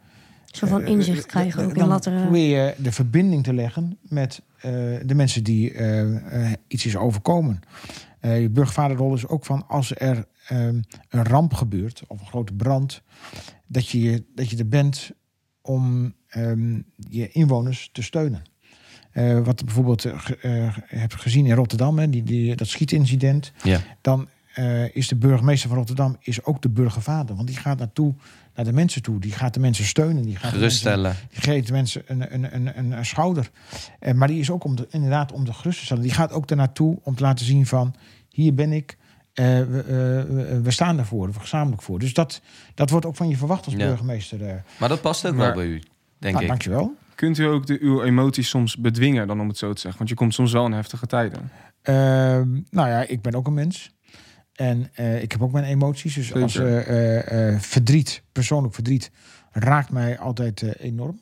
[0.44, 2.12] Zo van inzicht krijgen ook in dan er...
[2.14, 4.70] eh, probeer je de verbinding te leggen met eh,
[5.04, 5.72] de mensen die
[6.66, 7.60] iets is overkomen.
[8.20, 12.52] Eh, je burgervaderrol is ook van als er ehm, een ramp gebeurt of een grote
[12.52, 13.02] brand,
[13.66, 15.10] dat je, dat je er bent
[15.62, 18.42] om ehm, je inwoners te steunen.
[19.10, 20.12] Eh, wat ik bijvoorbeeld eh,
[20.86, 23.80] heb gezien in Rotterdam, hè, die, die, dat schietincident, Ja.
[24.00, 24.28] dan
[24.92, 27.36] is de burgemeester van Rotterdam is ook de burgervader.
[27.36, 28.14] Want die gaat naartoe,
[28.54, 29.18] naar de mensen toe.
[29.20, 30.22] Die gaat de mensen steunen.
[30.22, 31.16] Die gaat de mensen- Geruststellen.
[31.30, 33.50] die geeft mensen een, een, een, een, schouder.
[34.14, 36.02] Maar die is ook om de, inderdaad om de gerust te stellen.
[36.02, 37.94] Die gaat ook naartoe om te laten zien van...
[38.28, 38.96] hier ben ik,
[39.34, 41.98] we, we, staan daarvoor, we gezamenlijk voor.
[41.98, 42.40] Dus dat,
[42.74, 43.86] dat wordt ook van je verwacht als Ja.
[43.86, 44.62] burgemeester.
[44.78, 45.82] Maar dat past ook Maar- wel bij u,
[46.24, 46.50] denk nou, ik.
[46.50, 46.94] dankjewel.
[47.14, 49.98] Kunt u ook de, uw emoties soms bedwingen, dan om het zo te zeggen?
[49.98, 51.50] Want je komt soms wel in heftige tijden.
[51.82, 53.92] Ehm, nou ja, ik ben ook een mens.
[54.54, 56.14] En eh, ik heb ook mijn emoties.
[56.14, 56.42] Dus Zeker.
[56.42, 59.10] als eh, eh, eh, verdriet, persoonlijk verdriet,
[59.50, 61.20] raakt mij altijd enorm.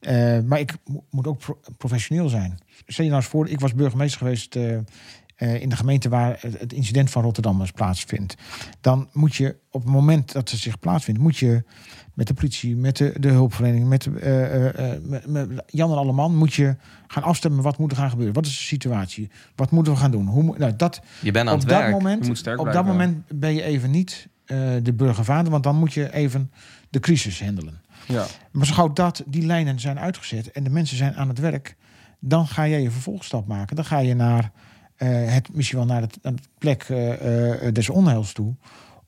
[0.00, 2.58] Eh, maar ik mo- moet ook pro- professioneel zijn.
[2.86, 4.56] Stel je nou eens voor, ik was burgemeester geweest
[5.36, 8.34] eh, in de gemeente waar het, incident van Rotterdam eens plaatsvindt.
[8.80, 11.64] Dan moet je op het moment dat het zich plaatsvindt, moet je
[12.14, 15.96] met de politie, met de, de hulpverlening, met, eh, eh, eh, met, met Jan en
[15.96, 18.34] Alleman, moet je gaan afstemmen wat moet er gaan gebeuren.
[18.34, 19.30] Wat is de situatie?
[19.54, 20.26] Wat moeten we gaan doen?
[20.26, 21.92] Hoe, nou, dat, Je bent aan op het dat werk.
[21.92, 25.62] moment, Je moet sterk op dat moment ben je even niet eh, de burgervader, want
[25.62, 26.50] dan moet je even
[26.90, 27.82] de crisis handelen.
[28.06, 28.26] Ja.
[28.52, 31.76] Maar zo gauw dat, die lijnen zijn uitgezet en de mensen zijn aan het werk,
[32.20, 33.76] dan ga jij je vervolgstap maken.
[33.76, 34.50] Dan ga je naar
[35.10, 38.54] het, misschien wel naar het, naar het plek eh, eh, des onheils toe,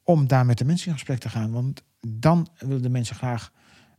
[0.03, 1.53] om daar met de mensen in gesprek te gaan.
[1.53, 3.53] Want dan willen de mensen graag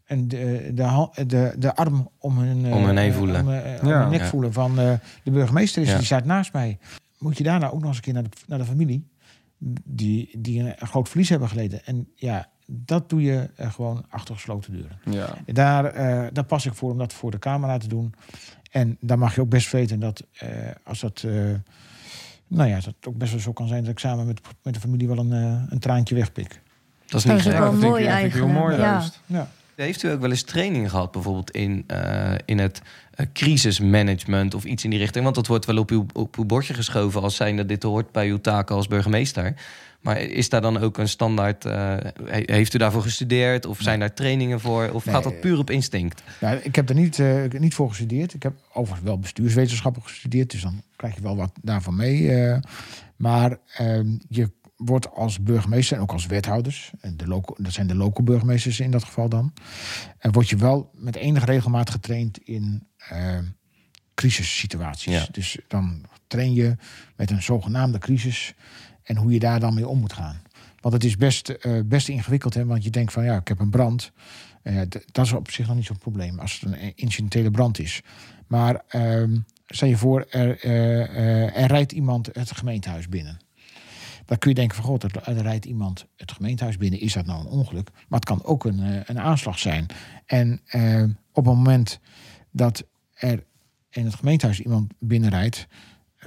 [0.05, 3.41] en de, de, de, de arm om hun, eh, Om hun heen eh, voelen.
[3.41, 4.01] om, eh, om Ja.
[4.01, 4.25] hun nek Ja.
[4.27, 5.95] voelen van eh, de burgemeester is, Ja.
[5.97, 6.77] die staat naast mij.
[7.17, 9.07] Moet je daarna ook nog eens een keer naar de, naar de familie,
[9.83, 11.85] die, die een, groot verlies hebben geleden.
[11.85, 14.99] En ja, dat doe je eh, gewoon achter gesloten deuren.
[15.09, 15.37] Ja.
[15.45, 18.13] Daar, eh, daar pas ik voor om dat voor de camera te doen.
[18.71, 20.49] En dan mag je ook best weten dat eh,
[20.83, 21.23] als dat.
[21.25, 21.33] eh,
[22.47, 24.73] nou ja, dat het ook best wel zo kan zijn dat ik samen met, met
[24.73, 26.61] de familie wel een, eh, een traantje wegpik.
[27.05, 27.59] Dat is Dat niet is gek.
[27.59, 28.53] wel dat mooi ik, dat ik heel eigenlijk.
[28.53, 28.81] mooi Ja.
[28.81, 29.21] juist.
[29.25, 29.49] Ja.
[29.75, 32.81] Heeft u ook wel eens training gehad, bijvoorbeeld in, eh, in het
[33.13, 35.23] eh, crisismanagement of iets in die richting?
[35.23, 38.27] Want dat wordt wel op uw, op uw bordje geschoven als zijnde dit hoort bij
[38.27, 39.53] uw taken als burgemeester.
[40.01, 41.65] Maar is daar dan ook een standaard?
[41.65, 41.73] eh,
[42.23, 44.89] he- heeft u daarvoor gestudeerd of zijn daar trainingen voor?
[44.93, 45.13] Of Nee.
[45.15, 46.23] gaat dat puur op instinct?
[46.39, 48.33] Ja, ik heb er niet, eh, niet voor gestudeerd.
[48.33, 52.31] Ik heb overigens wel bestuurswetenschappen gestudeerd, dus dan krijg je wel wat daarvan mee.
[52.35, 52.59] eh.
[53.15, 57.25] maar ehm, je wordt als burgemeester en ook als wethouders, en de
[57.57, 59.53] dat zijn de local burgemeesters in dat geval dan,
[60.19, 63.37] en word je wel met enige regelmaat getraind in eh,
[64.13, 65.13] crisissituaties.
[65.13, 65.27] Ja.
[65.31, 66.75] Dus dan train je
[67.15, 68.53] met een zogenaamde crisis
[69.07, 70.41] en hoe je daar dan mee om moet gaan.
[70.79, 72.65] Want het is best, eh, best ingewikkeld, hè?
[72.65, 74.11] want je denkt van ja, ik heb een brand.
[74.61, 78.01] Eh, dat is op zich nog niet zo'n probleem als het een incidentele brand is.
[78.47, 83.37] Maar ehm, stel je voor, er, eh, er rijdt iemand het gemeentehuis binnen.
[84.25, 86.99] Dan kun je denken van god, er, rijdt iemand het gemeentehuis binnen.
[86.99, 87.89] Is dat nou een ongeluk?
[87.93, 89.85] Maar het kan ook een, een aanslag zijn.
[90.25, 90.61] En
[91.31, 91.99] op het moment
[92.51, 93.43] dat er
[93.89, 95.67] in het gemeentehuis iemand binnenrijdt,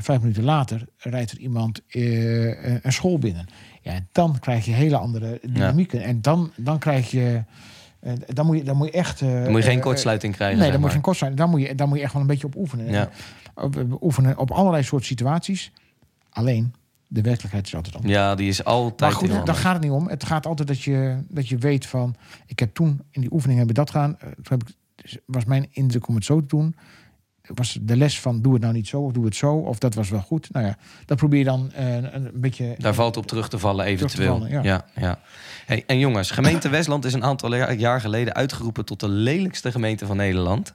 [0.03, 3.47] vijf minuten later rijdt er iemand eh, een school binnen.
[3.83, 6.03] Ja, dan krijg je hele andere dynamieken.
[6.03, 7.43] En dan, dan krijg je.
[8.01, 9.21] eh, dan, moet je, dan moet je echt.
[9.21, 10.59] eh, Dan moet je geen eh, kortsluiting krijgen.
[10.59, 11.35] Nee, dan moet je geen kort zijn.
[11.35, 12.91] Dan moet, je, dan moet je echt wel een beetje op oefenen.
[12.91, 13.09] Ja.
[13.55, 15.73] Op, oefenen op allerlei soorten situaties.
[16.31, 16.75] Alleen,
[17.07, 18.13] de werkelijkheid is altijd anders.
[18.15, 19.01] Ja, die is altijd.
[19.01, 20.09] Maar goed, daar gaat het niet om.
[20.09, 22.15] Het gaat altijd dat je, dat je weet van...
[22.47, 24.19] Ik heb toen in die oefening hebben dat gedaan.
[24.19, 26.75] Eh, Toen heb ik, dus was mijn indruk om het zo te doen.
[27.55, 29.53] Was de les van doe het nou niet zo of doe het zo.
[29.55, 30.49] Of dat was wel goed.
[30.53, 32.75] Nou ja, dat probeer je dan eh, een, een beetje...
[32.79, 34.33] Daar valt op terug te vallen, te eventueel.
[34.33, 34.61] vallen, ja.
[34.63, 34.85] ja.
[34.97, 35.19] Ja,
[35.67, 40.07] Hey, en jongens, gemeente Westland is een aantal jaar- geleden uitgeroepen tot de lelijkste gemeente
[40.07, 40.75] van Nederland.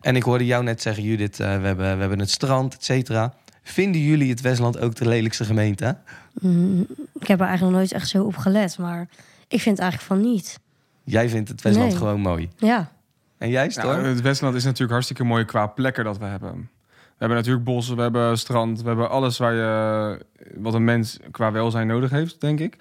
[0.00, 2.84] En ik hoorde jou net zeggen, Judith, eh, we, hebben, we hebben het strand, et
[2.84, 3.34] cetera.
[3.62, 5.96] Vinden jullie het Westland ook de lelijkste gemeente?
[6.40, 6.86] Mm,
[7.18, 9.08] ik heb er eigenlijk nog nooit echt zo op gelet, maar
[9.48, 10.58] ik vind eigenlijk van niet.
[11.04, 11.98] Jij vindt het Westland Nee.
[11.98, 12.48] gewoon mooi.
[12.56, 12.90] Ja,
[13.38, 16.70] En jij, Ja, het Westland is natuurlijk hartstikke mooi qua plekken dat we hebben.
[16.88, 20.24] We hebben natuurlijk bossen, we hebben strand, we hebben alles waar je,
[20.54, 22.76] wat een mens qua welzijn nodig heeft, denk ik.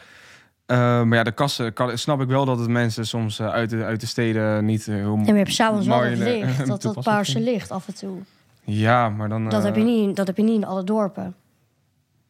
[0.65, 3.69] Eh, maar ja, de kassen kan, snap ik wel dat het mensen soms eh, uit,
[3.69, 6.25] de, uit de steden niet eh, heel en je hebt s'avonds wel mooi het eh,
[6.25, 8.17] licht, dat, dat paarse licht af en toe.
[8.63, 9.43] Ja, maar dan...
[9.43, 11.35] Dat, eh, heb je niet, dat heb je niet in alle dorpen.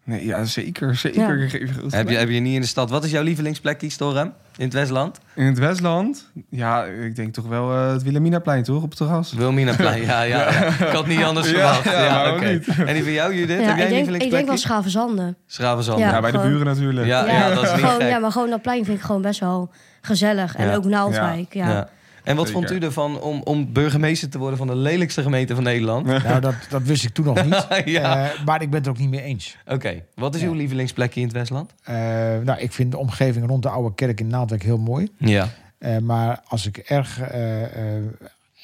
[0.08, 0.96] Nee, ja, zeker.
[0.96, 1.38] Zeker.
[1.38, 1.44] Ja.
[1.44, 2.90] Ik geef je goed heb, je, heb je niet in de stad?
[2.90, 4.34] Wat is jouw lievelingsplekje, Storm?
[4.58, 5.20] In het Westland?
[5.36, 6.32] In het Westland?
[6.50, 8.84] Ja, ik denk toch wel eh, het Wilhelminaplein, toch?
[8.84, 9.34] Op het terras.
[9.34, 10.66] Wilminaplein, ja, ja, ja.
[10.66, 11.84] Ik had niet anders verwacht.
[11.84, 12.60] ja, oké.
[12.86, 13.60] En die van jou, Judith?
[13.60, 15.38] Ja, heb jij ik, een denk, ik denk wel Schavenzanden.
[15.46, 16.00] Schravenzand.
[16.00, 16.10] Ja.
[16.10, 17.08] Ja, bij de buren natuurlijk.
[17.08, 18.10] Ja, ja, dat is niet gewoon, gek.
[18.10, 19.70] ja, maar gewoon dat plein vind ik gewoon best wel
[20.02, 20.56] gezellig.
[20.56, 20.76] En Ja.
[20.76, 21.90] ook Naaldwijk, ja.
[22.28, 22.62] En wat Zeker.
[22.68, 26.06] vond u ervan om, om burgemeester te worden van de lelijkste gemeente van Nederland?
[26.06, 27.68] Nou, dat, dat wist ik toen nog niet.
[27.86, 28.30] Ja.
[28.32, 29.58] Eh, maar ik ben het er ook niet mee eens.
[29.68, 30.48] Oké, wat is Ja.
[30.48, 31.74] uw lievelingsplekje in het Westland?
[31.84, 31.96] Eh,
[32.44, 35.08] nou, ik vind de omgeving rond de oude kerk in Naaldwijk heel mooi.
[35.18, 35.50] Ja.
[35.78, 37.64] Eh, maar als ik erg, eh,
[37.98, 38.04] eh,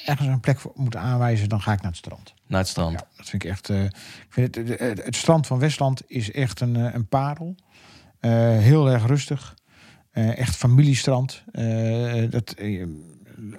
[0.06, 2.34] ergens een plek voor moet aanwijzen, dan ga ik naar het strand.
[2.48, 2.92] Naar het strand.
[2.92, 3.70] Ja, dat vind ik echt.
[3.70, 3.94] eh, ik
[4.30, 7.56] vind het, het, het strand van Westland is echt een, een parel.
[8.20, 9.56] Eh, heel erg rustig.
[10.12, 11.44] Eh, echt familiestrand.
[11.52, 12.54] Eh, dat,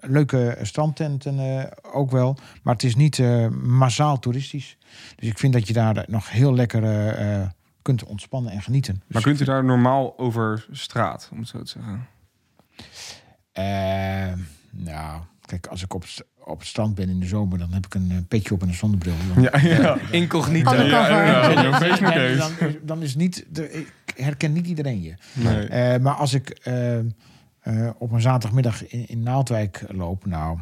[0.01, 2.37] leuke strandtenten eh, ook wel.
[2.63, 4.77] Maar het is niet eh, massaal toeristisch.
[5.17, 7.47] Dus ik vind dat je daar nog heel lekker eh,
[7.83, 8.95] kunt ontspannen en genieten.
[8.95, 12.07] Maar Dus kunt u daar normaal over straat, om het zo te zeggen?
[14.71, 16.05] Nou, kijk, als ik op,
[16.39, 18.75] op het strand ben in de zomer, dan heb ik een petje op en een
[18.75, 19.15] zonnebril.
[19.35, 19.99] Dan, Ja, ja.
[20.11, 20.71] Incognito.
[20.71, 21.15] Undercover.
[21.15, 22.37] Ja, ja, ja.
[22.37, 23.15] dan, dan, is.
[23.15, 23.45] niet.
[23.49, 25.15] De, ik herken niet iedereen je.
[25.33, 25.67] Nee.
[25.67, 26.69] Eh, maar als ik
[27.65, 30.59] eh, op een zaterdagmiddag in, in Naaldwijk loop, nou,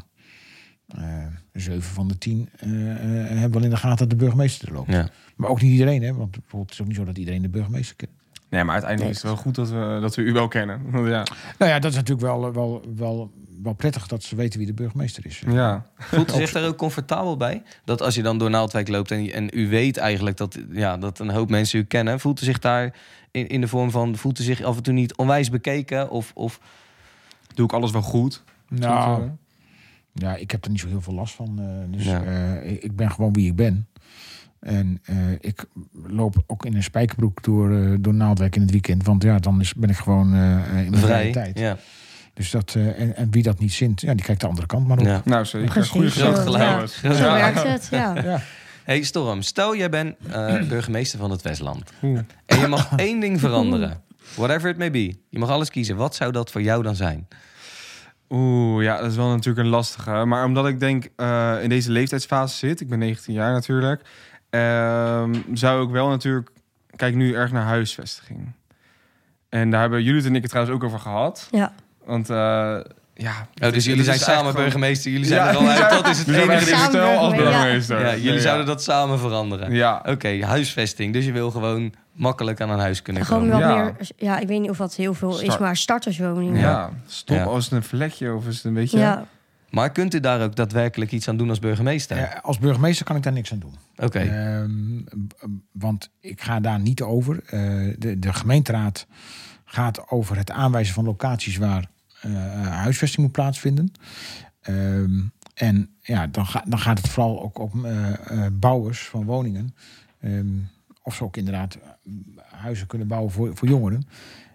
[0.95, 4.75] eh zeven van de tien eh, hebben wel in de gaten dat de burgemeester er
[4.75, 4.93] loopt.
[4.93, 5.09] Ja.
[5.37, 6.15] Maar ook niet iedereen, hè?
[6.15, 8.11] Want bijvoorbeeld, het is ook niet zo dat iedereen de burgemeester kent.
[8.49, 10.81] nee, maar uiteindelijk is het wel goed dat we, dat we u wel kennen.
[10.91, 11.27] Want ja.
[11.59, 14.75] Nou ja, dat is natuurlijk wel, wel, wel, wel prettig dat ze weten wie de
[14.75, 15.43] burgemeester is.
[15.47, 15.87] ja.
[15.97, 17.63] Voelt u zich daar ook comfortabel bij?
[17.85, 21.19] Dat als je dan door Naaldwijk loopt en, en u weet eigenlijk dat, ja, dat
[21.19, 22.95] een hoop mensen u kennen, voelt u zich daar
[23.31, 26.11] in, in de vorm van, voelt u zich af en toe niet onwijs bekeken?
[26.11, 26.61] Of, of
[27.55, 28.43] Doe ik alles wel goed?
[28.69, 29.31] Nou,
[30.13, 31.59] ja, ik heb er niet zo heel veel last van.
[31.61, 32.23] eh, dus Ja.
[32.23, 33.87] eh, ik, ben gewoon wie ik ben.
[34.61, 35.65] En eh, ik
[36.07, 39.05] loop ook in een spijkerbroek door, eh, door Naaldwijk in het weekend.
[39.05, 40.41] Want ja, dan is, ben ik gewoon eh,
[40.85, 41.33] in mijn vrije Vrij.
[41.33, 41.59] tijd.
[41.59, 41.77] Ja.
[42.35, 44.87] Dus dat, eh, en, en wie dat niet zint, ja, die kijkt de andere kant
[44.87, 45.05] maar op.
[45.05, 45.23] Ja.
[45.25, 45.69] Nou, zeker.
[45.71, 47.53] Precies, Goeie zo, ja.
[47.53, 48.41] werkt het, ja.
[48.85, 51.93] Hey Storm, stel jij bent eh, burgemeester van het Westland.
[52.47, 54.01] En je mag één ding veranderen.
[54.35, 55.15] Whatever it may be.
[55.29, 55.97] Je mag alles kiezen.
[55.97, 57.29] Wat zou dat voor jou dan zijn?
[58.31, 60.11] Oeh, ja, dat is wel natuurlijk een lastige.
[60.25, 64.03] Maar omdat ik denk eh, in deze leeftijdsfase zit, ik ben 19 jaar natuurlijk,
[64.51, 66.51] ehm, zou ik wel natuurlijk,
[66.97, 68.53] kijk nu erg naar huisvestiging.
[69.49, 71.49] En daar hebben jullie het en ik het trouwens ook over gehad.
[71.51, 71.73] Ja.
[72.05, 72.37] Want eh,
[73.15, 73.49] ja.
[73.63, 75.11] Oh, dus jullie zijn samen burgemeester.
[75.11, 75.91] Jullie zijn Ja, er al uit.
[75.91, 76.77] Dat is het enige.
[76.77, 78.01] stel als burgemeester.
[78.01, 79.73] Ja, jullie Nee, zouden dat samen veranderen.
[79.73, 81.13] Ja, Oké, huisvesting.
[81.13, 83.67] Dus je wil gewoon makkelijk aan een huis kunnen Gewoon komen.
[83.67, 83.83] wat Ja.
[83.85, 86.61] meer, ja, ik weet niet of dat heel veel is, maar starterswoningen.
[86.61, 86.91] ja.
[87.07, 87.45] Stop Ja.
[87.45, 88.99] als het een vlekje of is het een beetje...
[88.99, 89.27] Ja.
[89.71, 92.17] Maar kunt u daar ook daadwerkelijk iets aan doen als burgemeester?
[92.17, 93.75] Eh, als burgemeester kan ik daar niks aan doen.
[93.97, 94.19] Oké.
[94.19, 94.71] Ehm,
[95.73, 97.43] want ik ga daar niet over.
[97.47, 97.61] Eh,
[97.99, 99.07] de, de gemeenteraad
[99.65, 101.89] gaat over het aanwijzen van locaties waar
[102.21, 102.33] eh,
[102.67, 103.93] huisvesting moet plaatsvinden.
[104.63, 105.21] Ehm,
[105.55, 109.75] en ja, dan, ga, dan gaat het vooral ook om eh, eh, bouwers van woningen.
[110.21, 110.47] Ehm,
[111.03, 112.13] of ze ook inderdaad eh,
[112.51, 114.07] huizen kunnen bouwen voor, voor jongeren.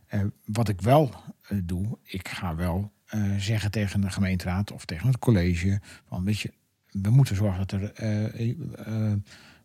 [0.08, 2.92] Eh, wat ik wel eh, doe, ik ga wel
[3.38, 6.54] zeggen tegen de gemeenteraad of tegen het college: van weet je,
[6.92, 7.92] we moeten zorgen dat er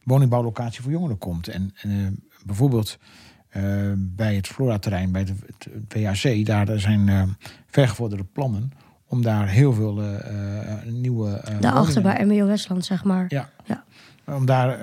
[0.02, 1.48] woningbouwlocatie voor jongeren komt.
[1.48, 2.98] En, en, bijvoorbeeld
[3.96, 5.68] bij het Flora-terrein, bij de, het,
[6.02, 8.72] WAC, daar zijn vergevorderde plannen
[9.06, 10.02] om daar heel veel
[10.86, 11.44] nieuwe.
[11.60, 13.24] Daarachter bij MBO Westland, zeg maar.
[13.28, 13.50] Ja.
[13.64, 13.84] Ja.
[14.24, 14.78] Om daar,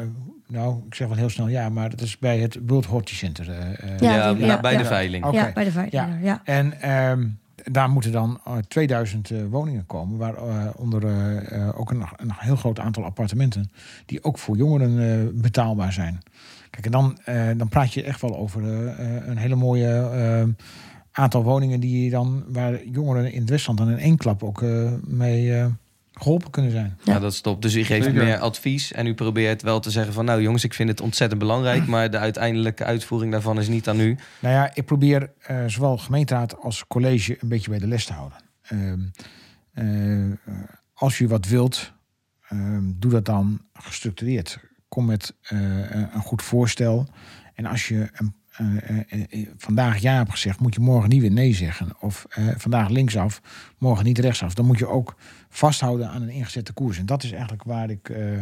[0.51, 3.49] nou, ik zeg wel heel snel ja, maar dat is bij het World Horti Center.
[3.49, 3.59] eh,
[3.93, 4.77] eh, Ja, Ja, die- na- ja, bij ja.
[4.77, 5.25] de veiling.
[5.25, 5.35] Oké.
[5.37, 6.03] Ja, bij de veiling.
[6.23, 6.41] Ja.
[6.43, 7.27] En ehm,
[7.63, 12.55] daar moeten dan eh, 2000 eh, woningen komen, waaronder eh eh, ook een, een heel
[12.55, 13.71] groot aantal appartementen,
[14.05, 16.19] die ook voor jongeren eh, betaalbaar zijn.
[16.69, 18.63] Kijk, en dan, eh, dan praat je echt wel over
[19.29, 20.47] een hele mooie
[21.11, 24.91] aantal woningen die dan, waar jongeren in het Westland dan in één klap ook eh,
[25.03, 25.65] mee eh,
[26.19, 26.97] geholpen kunnen zijn.
[27.03, 27.61] Ja, dat stopt.
[27.61, 28.23] Dus u geeft Zeker.
[28.23, 30.25] meer advies en u probeert wel te zeggen van...
[30.25, 31.87] nou jongens, ik vind het ontzettend belangrijk...
[31.87, 34.17] maar de uiteindelijke uitvoering daarvan is niet aan u.
[34.39, 38.13] Nou ja, ik probeer eh, zowel gemeenteraad als college een beetje bij de les te
[38.13, 38.37] houden.
[38.61, 38.99] Ehm,
[39.73, 40.55] eh,
[40.93, 41.93] als je wat wilt,
[42.49, 44.59] ehm, doe dat dan gestructureerd.
[44.87, 47.07] Kom met eh, een goed voorstel.
[47.53, 48.33] En als je een,
[49.57, 51.91] vandaag ja hebt gezegd, moet je morgen niet weer nee zeggen.
[51.99, 53.41] Of eh, vandaag linksaf,
[53.77, 54.53] morgen niet rechtsaf.
[54.53, 55.15] Dan moet je ook
[55.49, 56.97] vasthouden aan een ingezette koers.
[56.97, 58.39] En dat is eigenlijk waar ik eh,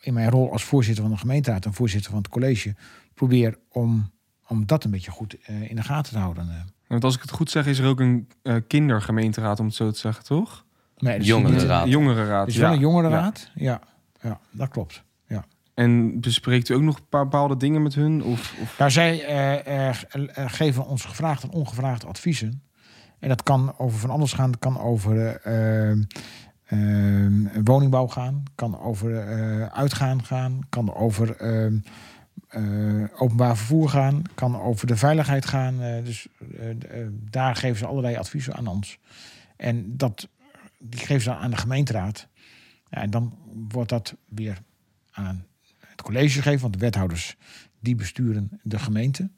[0.00, 2.74] in mijn rol als voorzitter van de gemeenteraad en voorzitter van het college
[3.14, 4.10] probeer om,
[4.48, 6.48] om dat een beetje goed eh, in de gaten te houden.
[6.48, 6.56] eh.
[6.86, 9.90] Want als ik het goed zeg, is er ook een eh, kindergemeenteraad, om het zo
[9.90, 10.64] te zeggen, toch?
[10.96, 11.88] Nee, is Jongerenraad.
[11.88, 12.40] Jongerenraad.
[12.40, 12.74] Het is wel ja.
[12.74, 13.50] een jongerenraad.
[13.54, 13.80] Ja.
[14.20, 14.40] Ja.
[14.50, 15.02] dat klopt.
[15.26, 15.44] Ja.
[15.74, 18.22] En bespreekt u ook nog een paar bepaalde dingen met hun?
[18.22, 18.78] Of, of...
[18.78, 19.18] Nou, zij
[20.34, 22.62] geven ons gevraagd en ongevraagd adviezen.
[23.22, 24.50] En dat kan over van alles gaan.
[24.50, 28.42] Het kan over eh, eh, woningbouw gaan.
[28.54, 30.60] Kan over eh, uitgaan gaan.
[30.68, 31.66] Kan over eh,
[32.48, 34.22] eh, openbaar vervoer gaan.
[34.34, 35.82] Kan over de veiligheid gaan.
[35.82, 36.26] Eh, dus
[36.58, 38.98] eh, eh, daar geven ze allerlei adviezen aan ons.
[39.56, 40.28] En dat,
[40.78, 42.28] die geven ze aan de gemeenteraad.
[42.90, 44.58] Ja, en dan wordt dat weer
[45.10, 45.46] aan
[45.78, 46.60] het college gegeven.
[46.60, 47.36] Want de wethouders
[47.80, 49.30] die besturen de gemeente.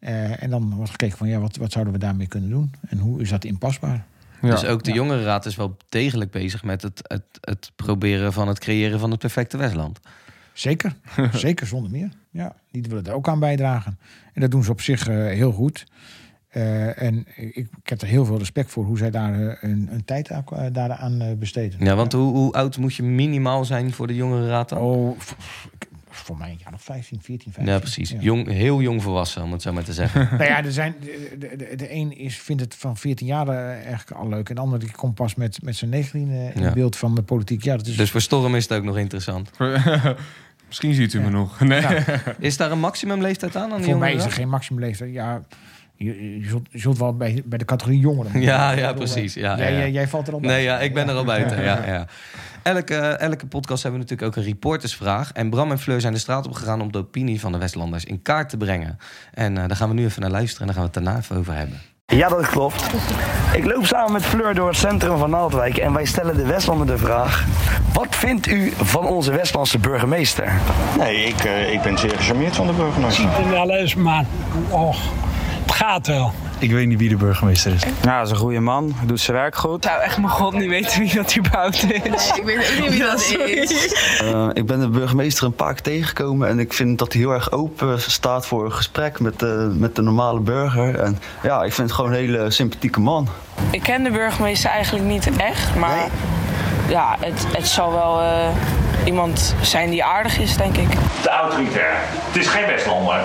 [0.00, 2.70] Eh, en dan wordt gekeken van ja, wat, wat zouden we daarmee kunnen doen?
[2.88, 4.04] En hoe is dat inpasbaar?
[4.42, 4.50] Ja.
[4.50, 4.96] Dus ook de Ja.
[4.96, 6.64] jongerenraad is wel degelijk bezig...
[6.64, 10.00] met het, het, het proberen van het creëren van het perfecte Westland.
[10.52, 10.96] Zeker,
[11.32, 12.08] zeker zonder meer.
[12.30, 13.98] Ja, die willen er ook aan bijdragen.
[14.32, 15.86] En dat doen ze op zich eh, heel goed.
[16.48, 20.04] Eh, en ik, ik heb er heel veel respect voor hoe zij daar een, een
[20.04, 21.84] tijd aan, daaraan besteden.
[21.84, 24.78] Ja, want Hoe, hoe oud moet je minimaal zijn voor de jongerenraad dan?
[24.78, 25.16] Oh,
[25.72, 27.74] ik- voor mij een jaar of 15, 14, 15.
[27.74, 28.10] ja, precies.
[28.10, 28.16] Ja.
[28.20, 30.28] Jong, heel jong volwassen, om het zo maar te zeggen.
[30.38, 33.48] Nou ja, er zijn, de, de, de, de een is, vindt het van 14 jaar
[33.48, 34.48] eh, eigenlijk al leuk.
[34.48, 36.72] En de ander die komt pas met, met zijn 19 eh, in Ja.
[36.72, 37.64] beeld van de politiek.
[37.64, 39.50] Ja, dat is, dus voor Storm is het ook nog interessant.
[40.66, 41.60] Misschien ziet u me nog.
[41.70, 41.80] Nee.
[41.80, 42.04] Ja.
[42.38, 43.72] Is daar een maximumleeftijd aan?
[43.72, 45.12] aan die voor mij is er geen maximumleeftijd.
[45.12, 45.42] Ja,
[46.04, 48.40] je, je, zult, je zult wel bij, bij de categorie jongeren.
[48.40, 49.34] Ja, ja, precies.
[49.34, 49.78] Ja, jij, ja.
[49.78, 50.50] jij- jij valt er al bij.
[50.50, 51.62] Nee, ja, ik ben er al buiten.
[51.70, 52.06] Ja, ja.
[52.62, 55.32] Elke, elke podcast hebben we natuurlijk ook een reportersvraag.
[55.32, 58.04] En Bram en Fleur zijn de straat op gegaan om de opinie van de Westlanders
[58.04, 58.98] in kaart te brengen.
[59.34, 61.20] En eh, daar gaan we nu even naar luisteren en daar gaan we het daarna
[61.20, 61.78] even over hebben.
[62.06, 62.86] Ja, dat klopt.
[63.54, 66.86] Ik loop samen met Fleur door het centrum van Naaldwijk en wij stellen de Westlander
[66.86, 67.46] de vraag:
[67.92, 70.52] Wat vindt u van onze Westlandse burgemeester?
[70.98, 73.24] Nee, ik, eh, ik ben zeer gecharmeerd van de burgemeester.
[73.24, 74.24] er wel eens, maar
[74.70, 75.29] och, het
[75.72, 76.32] gaat wel.
[76.58, 77.82] Ik weet niet wie de burgemeester is.
[78.02, 78.92] Ja, dat is een goede man.
[78.96, 79.84] Hij doet zijn werk goed.
[79.84, 82.32] zou echt mijn god niet weten wie dat überhaupt is.
[82.36, 83.94] ik weet ook niet wie dat is.
[84.20, 87.32] Eh, ik ben de burgemeester een paar keer tegengekomen en ik vind dat hij heel
[87.32, 91.00] erg open staat voor een gesprek met de, met de normale burger.
[91.00, 93.28] En ja, ik vind het gewoon een hele sympathieke man.
[93.70, 96.08] Ik ken de burgemeester eigenlijk niet echt, maar
[96.88, 98.48] ja, het, het zal wel eh,
[99.04, 100.88] iemand zijn die aardig is, denk ik.
[101.20, 101.94] Te autoritair.
[102.00, 103.20] Het is geen Westlander.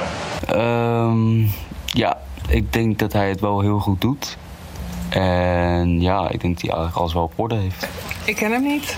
[0.47, 1.39] Ehm,
[1.85, 4.37] ja, ik denk dat hij het wel heel goed doet.
[5.09, 7.87] En ja, ik denk dat hij eigenlijk alles wel op orde heeft.
[8.25, 8.97] Ik ken hem niet.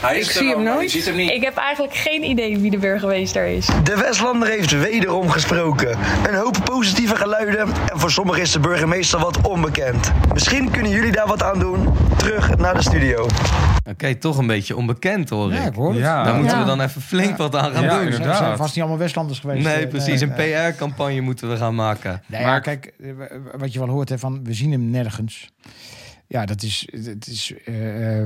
[0.00, 0.90] Hij Ik zie hem nooit.
[0.90, 1.30] ziet hem niet.
[1.30, 3.66] Ik heb eigenlijk geen idee wie de burgemeester is.
[3.84, 5.98] De Westlander heeft wederom gesproken.
[6.28, 10.12] Een hoop positieve geluiden en voor sommigen is de burgemeester wat onbekend.
[10.32, 11.88] Misschien kunnen jullie daar wat aan doen.
[12.16, 13.26] Terug naar de studio.
[13.88, 15.66] Oké, toch een beetje onbekend hoor Ja, ik.
[15.68, 15.98] ik hoor het.
[15.98, 16.22] Ja.
[16.22, 16.60] Daar moeten Ja.
[16.60, 18.04] we dan even flink wat aan gaan Ja, doen.
[18.04, 18.36] inderdaad.
[18.36, 19.64] Ze zijn vast niet allemaal Westlanders geweest.
[19.64, 20.20] Nee, eh, precies.
[20.20, 20.52] Een nee.
[20.70, 22.22] PR-campagne moeten we gaan maken.
[22.26, 23.10] Nee, ja, Maar- kijk, eh,
[23.58, 25.50] wat je wel hoort, hè, van we zien hem nergens.
[26.26, 26.88] Ja, dat is.
[26.90, 28.24] Het is eh,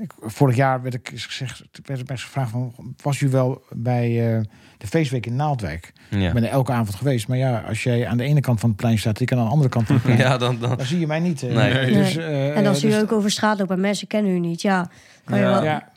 [0.00, 4.36] ik, vorig jaar werd ik eens gezegd, werd ik gevraagd van, was u wel bij
[4.36, 4.40] eh,
[4.78, 5.92] de feestweek in Naaldwijk?
[6.10, 8.60] Ja, Ik ben er elke avond geweest, maar ja, als jij aan de ene kant
[8.60, 10.76] van het plein staat, ik aan de andere kant van het plein, ja dan, dan,
[10.76, 11.42] dan zie je mij niet.
[11.42, 11.54] eh.
[11.54, 11.92] Nee.
[11.92, 14.62] Dus, eh, En als u dus- ook over straat loopt en mensen kennen u niet,
[14.62, 14.90] ja,
[15.24, 15.50] kan je Ja.
[15.50, 15.64] wel...
[15.64, 15.88] Ja,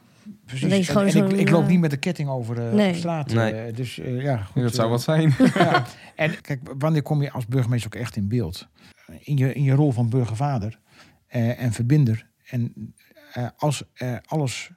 [0.46, 0.62] precies.
[0.88, 2.90] Dan je En- en ik, ik loop eh, niet met de ketting over eh, Nee.
[2.90, 3.34] op straat.
[3.34, 3.52] Nee.
[3.54, 5.36] eh, dus eh, ja, goed, dat zou eh, wat zijn.
[5.56, 5.86] ja.
[6.16, 8.68] En kijk, wanneer kom je als burgemeester ook echt in beeld?
[9.20, 10.80] In je, in je rol van burgervader
[11.28, 12.26] eh, en verbinder.
[12.50, 12.94] En
[13.34, 14.70] eh, als eh, alles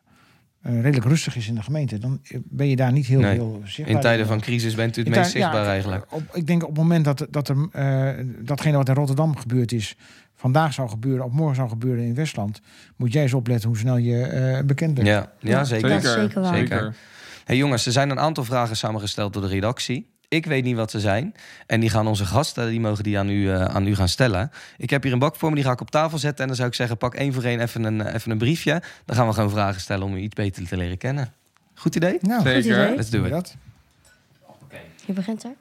[0.62, 3.34] eh, redelijk rustig is in de gemeente, dan ben je daar niet heel Nee.
[3.36, 3.94] veel zichtbaar.
[3.96, 6.06] in tijden van crisis bent u het In meest ja, zichtbaar eigenlijk.
[6.10, 9.72] Op, ik denk op het moment dat, dat er, eh, datgene wat in Rotterdam gebeurd
[9.72, 9.96] is,
[10.34, 12.60] vandaag zou gebeuren, of morgen zou gebeuren in Westland,
[12.96, 15.06] moet jij eens opletten hoe snel je eh, bekend bent.
[15.06, 16.00] Ja, ja zeker.
[16.00, 16.56] Zeker waar.
[16.56, 16.94] Zeker.
[17.44, 20.11] Hey jongens, er zijn een aantal vragen samengesteld door de redactie.
[20.32, 21.34] Ik weet niet wat ze zijn.
[21.66, 24.50] En die gaan onze gasten, die mogen die aan u, eh, aan u gaan stellen.
[24.76, 26.40] Ik heb hier een bak voor me, die ga ik op tafel zetten.
[26.40, 28.82] En dan zou ik zeggen, pak één voor één even een, eh, even een briefje.
[29.04, 31.32] Dan gaan we gewoon vragen stellen om u iets beter te leren kennen.
[31.74, 32.18] Goed idee?
[32.20, 32.62] Nou, Goed idee.
[32.62, 32.96] Zeker.
[32.96, 33.30] Let's do it.
[33.30, 33.56] dat.
[35.06, 35.54] Je begint er?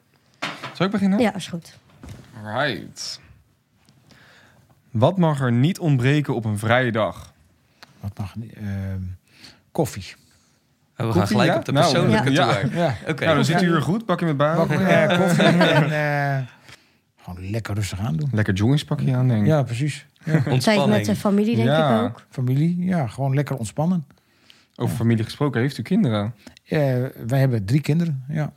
[0.74, 1.18] Zal ik beginnen?
[1.18, 1.78] Ja, is goed.
[2.44, 3.20] Right.
[4.90, 7.32] Wat mag er niet ontbreken op een vrije dag?
[8.00, 8.52] Wat mag niet?
[8.52, 9.00] Ehm,
[9.72, 10.14] koffie.
[10.96, 11.58] Oh, we gaan Koffie, gelijk ja?
[11.58, 12.52] op de Nou, persoonlijke ja.
[12.52, 12.76] tour.
[12.76, 12.94] Ja.
[13.08, 13.24] Oké.
[13.24, 14.04] Nou, dan zit u hier goed.
[14.04, 14.70] Pak je met baan.
[14.70, 16.46] Eh, koffie en eh,
[17.24, 18.28] gewoon lekker rustig aandoen.
[18.32, 19.46] Lekker jogginspakje aan, denk ik.
[19.46, 20.06] Ja, precies.
[20.24, 20.58] Ja.
[20.58, 21.98] Tijd met de familie, denk Ja.
[21.98, 22.26] ik ook.
[22.30, 24.04] Familie, ja, gewoon lekker ontspannen.
[24.76, 26.34] Over familie gesproken, heeft u kinderen?
[26.64, 26.78] Eh,
[27.26, 28.52] wij hebben drie kinderen, ja.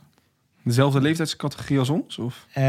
[0.64, 2.18] Dezelfde leeftijdscategorie als ons?
[2.18, 2.46] Of?
[2.52, 2.62] Eh,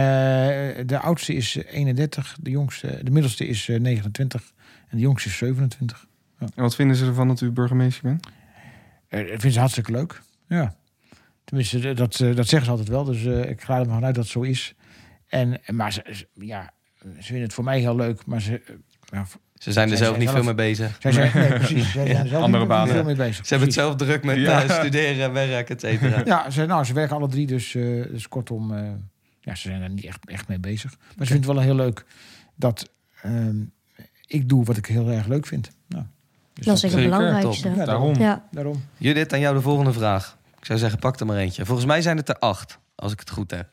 [0.86, 4.42] de oudste is 31, de, jongste, de middelste is eh, 29
[4.90, 6.06] en de jongste is 27.
[6.40, 8.28] En wat vinden ze ervan dat u burgemeester bent?
[9.08, 10.76] Eh, dat vinden ze hartstikke leuk, ja.
[11.44, 14.16] Tenminste, eh, dat, eh, dat zeggen ze altijd wel, dus eh, ik ga ervan uit
[14.16, 14.76] dat het zo is.
[15.28, 18.62] En, maar ze, ze- ja, ze vinden het voor mij heel leuk, maar ze...
[19.12, 20.98] ja, Ze zijn er zelf zijn niet zelf- veel mee bezig.
[21.00, 22.94] zij zijn, nee, precies, zij zijn er zelf Andere banen.
[22.94, 23.36] veel mee bezig.
[23.46, 24.68] Ze hebben het zelf druk met Ja.
[24.68, 26.22] studeren, werk, et cetera.
[26.26, 28.92] Ja, ze, nou, ze werken alle drie, dus, eh, dus kortom, eh,
[29.42, 30.96] ja, ze zijn er niet echt, echt mee bezig.
[31.18, 32.06] Maar ze vinden het wel heel leuk
[32.56, 32.90] dat
[33.22, 33.58] ehm,
[34.28, 35.72] ik doe wat ik heel erg leuk vind.
[35.88, 36.06] Nou,
[36.58, 37.70] dus Dat is zeker het belangrijkste.
[37.76, 38.16] Ja, Daarom.
[38.16, 38.44] Ja.
[38.52, 38.84] Daarom.
[38.98, 40.38] Judith, aan jou de volgende vraag.
[40.60, 41.66] Ik zou zeggen, pak er maar eentje.
[41.66, 43.68] Volgens mij zijn het er acht, als ik het goed heb.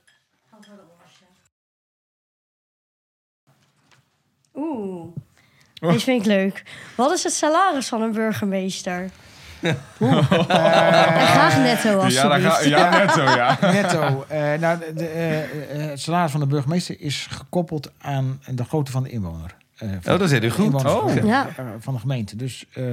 [4.54, 5.06] Oeh,
[5.80, 6.62] deze vind ik leuk.
[6.96, 9.10] Wat is het salaris van een burgemeester?
[9.64, 9.74] En
[11.26, 12.56] graag netto, Ja, daar alsjeblieft.
[12.56, 13.58] ga, ja, net zo, ja.
[13.80, 14.24] Netto.
[14.28, 18.64] eh, nou, de, de, eh, eh, het salaris van de burgemeester is gekoppeld aan de
[18.64, 19.54] grootte van de inwoner.
[19.90, 20.74] Eh, van Oh, dat zit u goed.
[20.74, 21.08] Oh.
[21.14, 21.48] van- Ja.
[21.78, 22.36] van de gemeente.
[22.36, 22.84] Dus eh,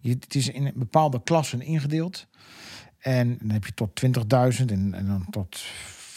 [0.00, 2.26] je, het is in bepaalde klassen ingedeeld.
[2.98, 3.90] En dan heb je tot
[4.58, 5.64] 20.000 en, en dan tot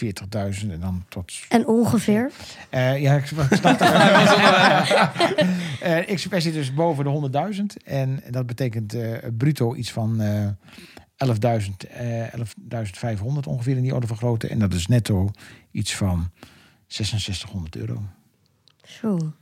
[0.03, 2.31] 40.000 en dan tot En ongeveer?
[2.69, 3.89] Eh, ja, ik ik snap het.
[5.81, 7.09] Eh, XP zit dus boven de
[7.79, 7.83] 100.000.
[7.85, 10.47] En dat betekent eh, bruto iets van eh
[11.61, 14.47] 11.000, eh 11.500 ongeveer in die orde van grootte.
[14.47, 15.31] En dat is netto
[15.71, 16.29] iets van
[16.87, 18.01] 6600 euro.
[18.83, 19.33] Zo.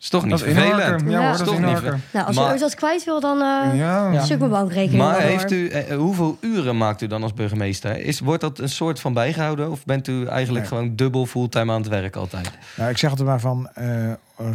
[0.00, 1.00] Is toch niet Dat is vervelend?
[1.00, 1.18] Ja, Ja.
[1.18, 2.02] hoor, dat is toch niet inharken.
[2.12, 4.20] Nou, als Maar- je ooit wat kwijt wil, dan eh Ja.
[4.24, 8.00] Stuk mijn bankrekening Maar heeft u, eh, hoeveel uren maakt u dan als burgemeester?
[8.04, 9.70] Is, wordt dat een soort van bijgehouden?
[9.70, 10.78] Of bent u eigenlijk Nee.
[10.78, 12.50] gewoon dubbel fulltime aan het werk altijd?
[12.76, 13.86] Nou, ik zeg altijd maar van eh,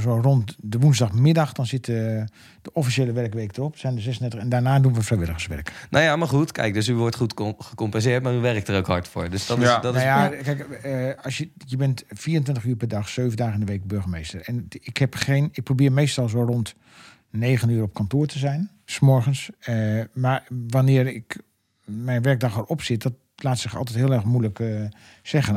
[0.01, 2.25] zo rond de woensdagmiddag, dan zit de,
[2.61, 3.77] de officiële werkweek erop.
[3.77, 5.71] Zijn er 36 en daarna doen we vrijwilligerswerk.
[5.89, 6.51] Nou ja, maar goed.
[6.51, 9.29] Kijk, dus u wordt goed com- gecompenseerd, maar u werkt er ook hard voor.
[9.29, 9.63] Dus dat is...
[9.63, 9.79] Ja.
[9.79, 13.37] Dat is nou ja, kijk, eh, als je, je bent 24 uur per dag, 7
[13.37, 14.41] dagen in de week burgemeester.
[14.41, 16.75] En ik heb geen, ik probeer meestal zo rond
[17.29, 19.49] 9 uur op kantoor te zijn, s'morgens.
[19.59, 21.37] Eh maar wanneer ik
[21.85, 24.81] mijn werkdag erop zit, dat laat zich altijd heel erg moeilijk eh,
[25.23, 25.55] zeggen.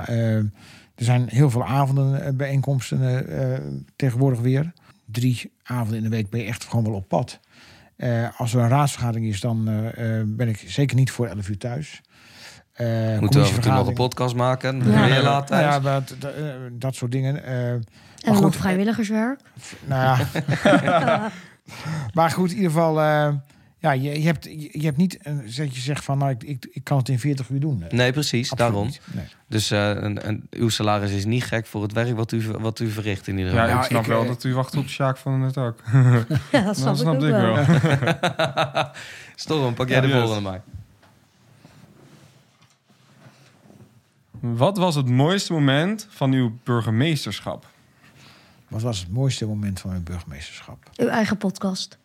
[0.97, 3.59] Er zijn heel veel avonden, eh, bijeenkomsten eh,
[3.97, 4.73] tegenwoordig weer.
[5.05, 7.41] Drie avonden in de week ben je echt gewoon wel op pad.
[7.97, 9.65] Eh, als er een raadsvergadering is, dan
[10.27, 12.01] ben ik zeker niet voor 11 uur thuis.
[12.73, 14.77] Eh, Moeten we nog een podcast maken?
[14.77, 14.83] Ja.
[15.07, 15.63] Ben je laat thuis?
[15.75, 16.33] Ja, dat, dat,
[16.73, 17.45] dat soort dingen.
[17.45, 19.41] eh, En goed, vrijwilligerswerk.
[19.85, 21.31] nou ja.
[22.15, 23.29] maar goed, in ieder geval, eh,
[23.87, 26.43] ja, je, je, hebt, je, je hebt niet een, dat je zegt van, nou, ik,
[26.43, 27.85] ik, ik kan het in 40 uur doen.
[27.91, 28.93] Nee, precies, Absoluut daarom.
[29.13, 29.25] Nee.
[29.49, 32.81] Dus eh, een, een, uw salaris is niet gek voor het werk wat u, wat
[32.81, 33.79] u verricht in ieder Ja, geval.
[33.79, 35.79] ik snap ik, wel eh, dat u wacht op Sjaak van het ook.
[36.53, 37.65] Ja, dat snap, ik ook snapte wel.
[39.35, 40.63] Storm, pak jij Ja, de volgende maar.
[44.41, 47.67] Wat was het mooiste moment van uw burgemeesterschap?
[48.69, 50.91] Wat was het mooiste moment van mijn burgemeesterschap?
[50.97, 51.99] Uw eigen podcast.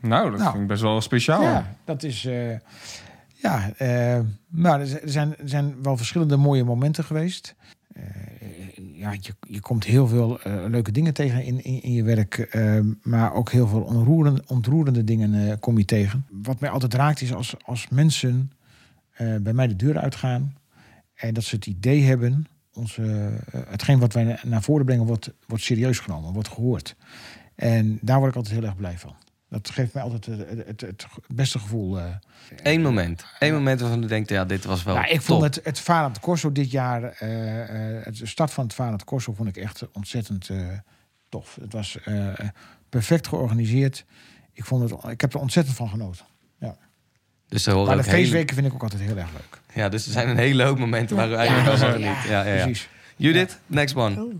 [0.00, 0.50] Nou, dat Nou.
[0.50, 1.42] vind ik best wel speciaal.
[1.42, 2.24] Ja, dat is.
[2.24, 2.50] eh,
[3.34, 7.54] ja, eh, nou, er zijn, er zijn wel verschillende mooie momenten geweest.
[7.92, 8.02] Eh,
[8.92, 10.38] ja, je, je komt heel veel
[10.68, 12.58] leuke dingen tegen in, in, in je werk.
[13.02, 16.26] maar ook heel veel onroerende, ontroerende dingen kom je tegen.
[16.30, 18.52] Wat mij altijd raakt is als, als mensen
[19.40, 20.56] bij mij de deur uitgaan.
[21.14, 22.46] En dat ze het idee hebben.
[22.72, 23.30] Onze,
[23.68, 26.96] hetgeen wat wij na- naar voren brengen wordt, wordt serieus genomen, wordt gehoord.
[27.54, 29.14] En daar word ik altijd heel erg blij van.
[29.50, 31.98] Dat geeft mij altijd het, het, het, het beste gevoel.
[31.98, 32.04] eh.
[32.62, 33.24] Eén moment.
[33.38, 35.22] Eén moment waarvan u denkt, ja, dit was wel Nou, ik top.
[35.22, 39.04] vond het, het Varend Corso dit jaar, eh, eh, het de start van het Varend
[39.04, 40.66] Corso vond ik echt ontzettend eh,
[41.28, 41.58] tof.
[41.60, 42.26] Het was eh,
[42.88, 44.04] perfect georganiseerd.
[44.52, 46.24] Ik, vond het, ik heb er ontzettend van genoten.
[46.58, 46.76] Ja.
[47.48, 49.60] Dus er horen Maar de feestweken vind ik ook altijd heel erg leuk.
[49.74, 51.98] Ja, dus er zijn een hele hoop momenten waar u eigenlijk Ja, wel.
[52.00, 52.62] Ja, ja, ja.
[52.64, 52.88] precies.
[53.16, 54.22] Judith, next one.
[54.24, 54.34] Oh.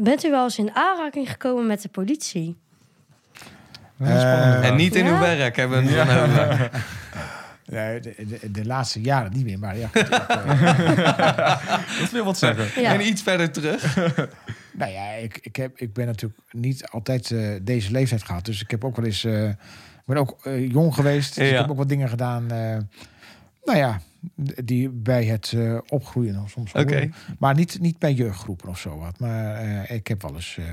[0.00, 2.56] Bent u wel eens in aanraking gekomen met de politie?
[3.98, 5.10] Eh, En niet in Ja?
[5.12, 6.70] uw werk hebben we over.
[7.74, 9.86] nee, de, de, de laatste jaren niet meer, maar ja.
[9.88, 12.82] goed, ik, eh, Dat wil wat zeggen.
[12.82, 12.92] Ja.
[12.94, 13.96] En iets verder terug.
[14.72, 18.44] Nou ja, ik, ik, heb, ik ben natuurlijk niet altijd eh, deze leeftijd gehad.
[18.44, 19.24] Dus ik heb ook wel eens.
[19.24, 19.56] eh, ik
[20.06, 21.34] ben ook eh, jong geweest.
[21.34, 21.52] Dus Ja.
[21.54, 22.50] ik heb ook wat dingen gedaan.
[22.50, 22.76] eh,
[23.64, 24.00] nou ja,
[24.64, 26.72] die bij het eh, opgroeien nog soms.
[26.72, 26.92] Oké.
[26.94, 27.14] horen.
[27.38, 29.18] Maar niet, niet bij jeugdgroepen of zo wat.
[29.18, 30.64] Maar eh, ik heb wel eens eh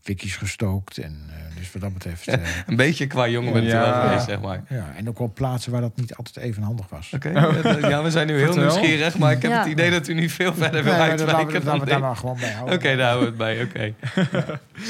[0.00, 0.98] fikkies gestookt.
[0.98, 2.26] En eh, dus wat dat betreft.
[2.28, 3.80] eh, Een beetje qua jongen bent u Ja.
[3.80, 4.62] wel geweest, zeg maar.
[4.68, 7.12] ja, en ook wel plaatsen waar dat niet altijd even handig was.
[7.14, 9.58] Oké, ja, we zijn nu heel nieuwsgierig, maar ik heb Ja.
[9.62, 11.34] het idee dat u niet veel verder wil Nee, uitwijken.
[11.64, 12.74] laten we daar dan maar gewoon bij houden.
[12.74, 13.94] Oké, daar houden we het bij, oké.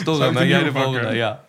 [0.38, 1.14] De jij de volgende?
[1.14, 1.44] Ja.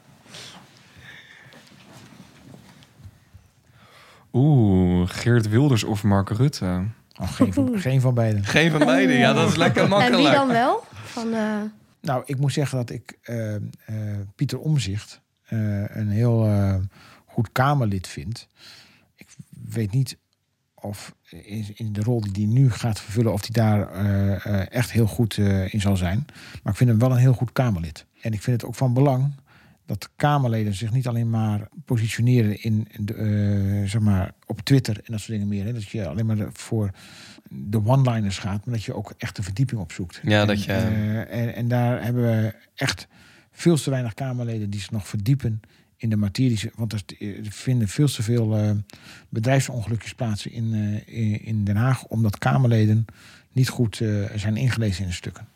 [4.37, 6.83] Oeh, Geert Wilders of Mark Rutte?
[7.21, 8.43] Oh, geen, van, geen van beiden.
[8.43, 10.35] Geen van beiden, ja, dat is lekker En wie makkelijk.
[10.35, 10.83] dan wel?
[10.91, 11.61] Van, eh,
[12.01, 13.61] Nou, ik moet zeggen dat ik eh, eh,
[14.35, 16.75] Pieter Omzicht een heel eh,
[17.25, 18.47] goed Kamerlid vind.
[19.15, 19.27] Ik
[19.71, 20.17] weet niet
[20.75, 24.71] of in, in de rol die hij nu gaat vervullen, of hij daar eh, eh,
[24.71, 26.25] echt heel goed eh, in zal zijn.
[26.63, 28.05] Maar ik vind hem wel een heel goed Kamerlid.
[28.21, 29.31] En ik vind het ook van belang
[29.85, 35.03] dat Kamerleden zich niet alleen maar positioneren in, de, eh, zeg maar, op Twitter en
[35.11, 35.65] dat soort dingen meer.
[35.65, 35.73] Hè.
[35.73, 36.89] Dat je alleen maar voor
[37.49, 40.19] de one-liners gaat, maar dat je ook echt de verdieping opzoekt.
[40.23, 43.07] Ja, en, dat je- eh, en, en daar hebben we echt
[43.51, 45.61] veel te weinig Kamerleden die zich nog verdiepen
[45.97, 46.71] in de materie.
[46.75, 47.01] Want er
[47.41, 48.71] vinden veel te veel eh,
[49.29, 50.73] bedrijfsongelukjes plaatsen in,
[51.43, 53.05] in, Den Haag, omdat Kamerleden
[53.51, 53.95] niet goed
[54.35, 55.47] zijn ingelezen in de stukken.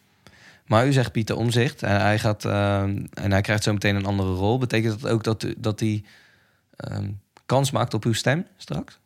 [0.70, 4.06] Maar u zegt Pieter Omzicht en hij, gaat, ehm, en hij krijgt zo meteen een
[4.06, 4.58] andere rol.
[4.58, 6.04] Betekent dat ook dat, u- dat hij
[6.76, 7.12] ehm,
[7.46, 9.00] kans maakt op uw stem straks?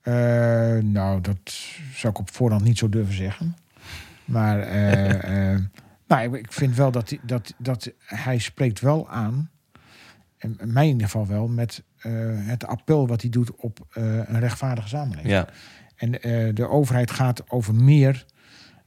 [0.00, 0.12] Eh,
[0.78, 1.38] nou, dat
[1.94, 3.56] zou ik op voorhand niet zo durven zeggen.
[4.24, 5.60] Maar eh, eh,
[6.06, 9.50] nou, ik- vind wel dat hij, dat, dat hij spreekt wel aan,
[10.38, 14.04] en mij in ieder geval wel, met eh, het appel wat hij doet op eh,
[14.04, 15.32] een rechtvaardige samenleving.
[15.32, 15.48] Ja,
[15.96, 18.24] En eh, de overheid gaat over meer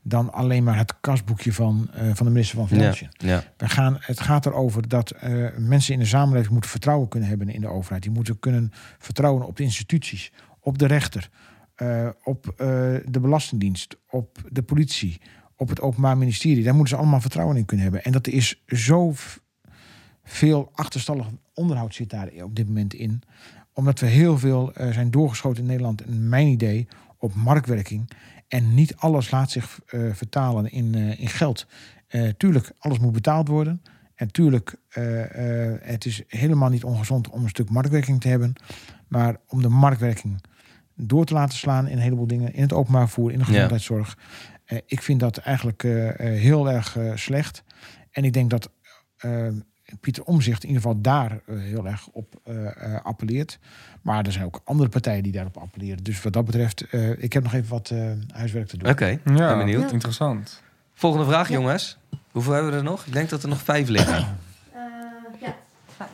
[0.08, 3.10] dan alleen maar het kasboekje van, eh, van de minister van ja, Financiën.
[3.18, 3.44] ja.
[3.58, 7.50] We gaan, het gaat erover dat eh, mensen in de samenleving moeten vertrouwen kunnen hebben
[7.50, 8.02] in de overheid.
[8.02, 11.30] Die moeten kunnen vertrouwen op de instituties, op de rechter,
[11.76, 12.54] eh, op
[13.06, 15.22] de Belastingdienst, op de politie,
[15.56, 16.64] op het Openbaar Ministerie.
[16.64, 18.04] Daar moeten ze allemaal vertrouwen in kunnen hebben.
[18.04, 19.14] En dat is zo
[20.24, 23.22] veel achterstallig onderhoud zit daar op dit moment in.
[23.74, 26.88] Omdat we heel veel zijn doorgeschoten in Nederland, in mijn idee,
[27.26, 28.10] op marktwerking.
[28.48, 31.68] En niet alles laat zich eh, vertalen in, eh, in geld.
[32.08, 33.82] Eh, tuurlijk, alles moet betaald worden.
[34.16, 34.76] En tuurlijk,
[35.82, 38.54] het is helemaal niet ongezond om een stuk marktwerking te hebben.
[39.08, 40.44] Maar om de marktwerking
[40.96, 42.54] door te laten slaan in een heleboel dingen.
[42.54, 44.18] In het openbaar vervoer, in de gezondheidszorg.
[44.86, 45.82] Ik vind dat eigenlijk
[46.18, 47.64] heel erg slecht.
[48.12, 48.70] En ik denk dat
[50.00, 52.66] Pieter Omzicht in ieder geval daar eh, heel erg op eh,
[52.96, 53.60] eh, appelleert.
[54.02, 56.04] Maar er zijn ook andere partijen die daarop appelleren.
[56.04, 58.90] Dus wat dat betreft, eh, ik heb nog even wat eh, huiswerk te doen.
[58.90, 59.92] Oké, Ja, ben benieuwd.
[59.92, 60.62] interessant.
[60.94, 61.98] Volgende vraag, jongens.
[62.32, 63.06] Hoeveel hebben we er nog?
[63.06, 64.38] Ik denk dat er nog vijf liggen.
[65.42, 65.56] ja,
[65.98, 66.10] vijf.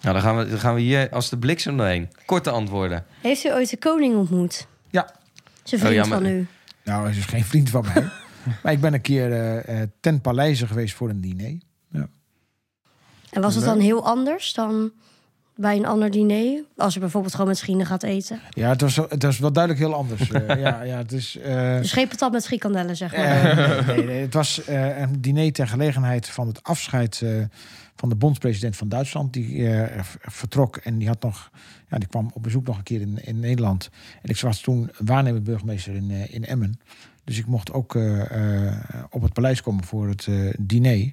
[0.00, 2.08] Nou, dan gaan we, dan gaan we hier als de bliksem doorheen.
[2.26, 3.04] Korte antwoorden.
[3.20, 4.66] Heeft u ooit de koning ontmoet?
[4.90, 5.14] Ja.
[5.62, 6.46] Zijn vriend Oh, ja, maar- van u?
[6.84, 8.08] Nou, hij is dus geen vriend van mij.
[8.62, 11.58] maar ik ben een keer eh, eh, ten paleize geweest voor een diner.
[13.32, 14.90] En was het dan heel anders dan
[15.56, 16.64] bij een ander diner?
[16.76, 18.40] Als je bijvoorbeeld gewoon met vrienden gaat eten.
[18.50, 20.30] Ja, het was, het was wel duidelijk heel anders.
[20.30, 21.36] Eh, ja, ja, het is...
[21.38, 23.58] eh, Dus geen patat met frikandellen, zeg maar.
[23.58, 24.20] Eh, nee, nee.
[24.20, 27.24] Het was een diner ter gelegenheid van het afscheid
[27.96, 29.32] van de bondspresident van Duitsland.
[29.32, 29.68] Die
[30.20, 31.50] vertrok en die had nog,
[31.90, 33.90] ja, die kwam op bezoek nog een keer in, in Nederland.
[34.22, 36.80] En ik was toen waarnemend burgemeester in, in Emmen.
[37.24, 37.94] Dus ik mocht ook
[39.10, 40.28] op het paleis komen voor het
[40.58, 41.12] diner.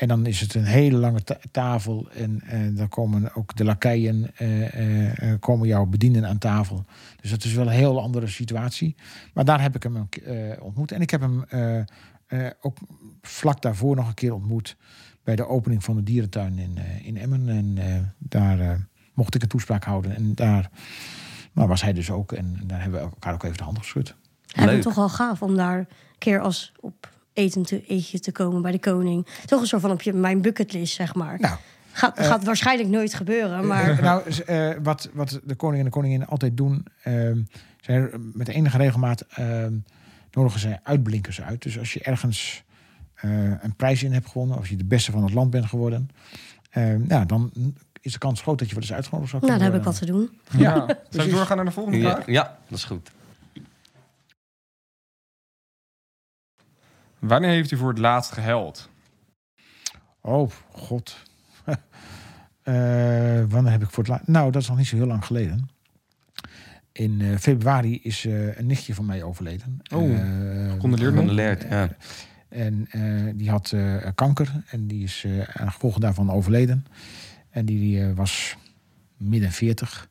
[0.00, 2.08] En dan is het een hele lange ta- tafel.
[2.10, 6.84] En eh, dan komen ook de lakeien, eh, eh, eh, komen jou bedienen aan tafel.
[7.20, 8.94] Dus dat is wel een heel andere situatie.
[9.34, 10.92] Maar daar heb ik hem eh, ontmoet.
[10.92, 12.78] En ik heb hem eh, eh, ook
[13.22, 14.76] vlak daarvoor nog een keer ontmoet.
[15.24, 17.48] Bij de opening van de dierentuin in, eh, in Emmen.
[17.48, 18.70] En eh, daar eh,
[19.14, 20.16] mocht ik een toespraak houden.
[20.16, 20.70] En daar
[21.52, 22.32] nou, was hij dus ook.
[22.32, 24.14] En daar hebben we elkaar ook even de hand geschud.
[24.46, 25.86] Hij het toch wel gaaf om daar een
[26.18, 29.26] keer als op eten te, eetje te komen bij de koning.
[29.46, 31.40] Toch een soort van op je, mijn bucketlist, zeg maar.
[31.40, 31.56] Nou,
[31.92, 33.90] gaat, eh, gaat waarschijnlijk nooit gebeuren, maar...
[33.90, 37.38] Eh, nou, eh, wat, wat de koning en de koningin altijd doen, ehm
[37.80, 39.74] zijn met enige regelmaat ehm,
[40.32, 41.62] nodigen zij uitblinkers uit.
[41.62, 42.64] Dus als je ergens
[43.14, 43.30] eh,
[43.62, 46.08] een prijs in hebt gewonnen, of je de beste van het land bent geworden,
[46.70, 47.52] ehm, ja, dan
[48.00, 49.98] is de kans groot dat je wel eens uitgenodigd zou Nou, kunnen daar heb ik
[49.98, 50.30] wat te doen.
[50.62, 50.74] Ja.
[50.74, 51.32] Zou we precies.
[51.32, 52.26] doorgaan naar de volgende Ja, vraag?
[52.26, 53.10] ja, dat is goed.
[57.20, 58.88] Wanneer heeft u voor het laatst gehuild?
[60.20, 61.16] Oh, god.
[62.62, 64.26] Eh, wanneer heb ik voor het laatst...
[64.26, 65.68] Nou, dat is nog niet zo heel lang geleden.
[66.92, 69.78] In eh, februari is eh, een nichtje van mij overleden.
[69.94, 71.88] Oh, Eh, gecondoleerd ja.
[72.48, 76.86] En eh, die had eh, kanker en die is eh aan gevolgen daarvan overleden.
[77.50, 78.56] En die eh, was
[79.16, 80.08] midden 40.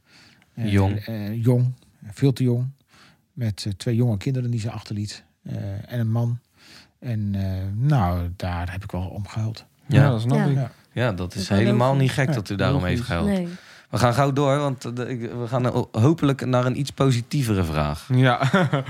[0.53, 0.95] Eh, Jong.
[1.05, 1.73] eh, jong,
[2.05, 2.69] veel te jong.
[3.33, 5.23] Met twee jonge kinderen die ze achterliet.
[5.43, 6.39] eh, en een man.
[6.99, 9.65] En eh, nou, daar heb ik wel om gehuild.
[9.85, 10.45] Ja, Ja, dat snap Ja.
[10.45, 10.55] ik.
[10.55, 10.71] Ja.
[10.91, 13.27] Ja, dat is helemaal niet gek Ja, dat u daarom heeft gehuild.
[13.27, 13.47] Nee.
[13.89, 18.07] We gaan gauw door, want eh, we gaan hopelijk naar een iets positievere vraag.
[18.13, 18.41] Ja.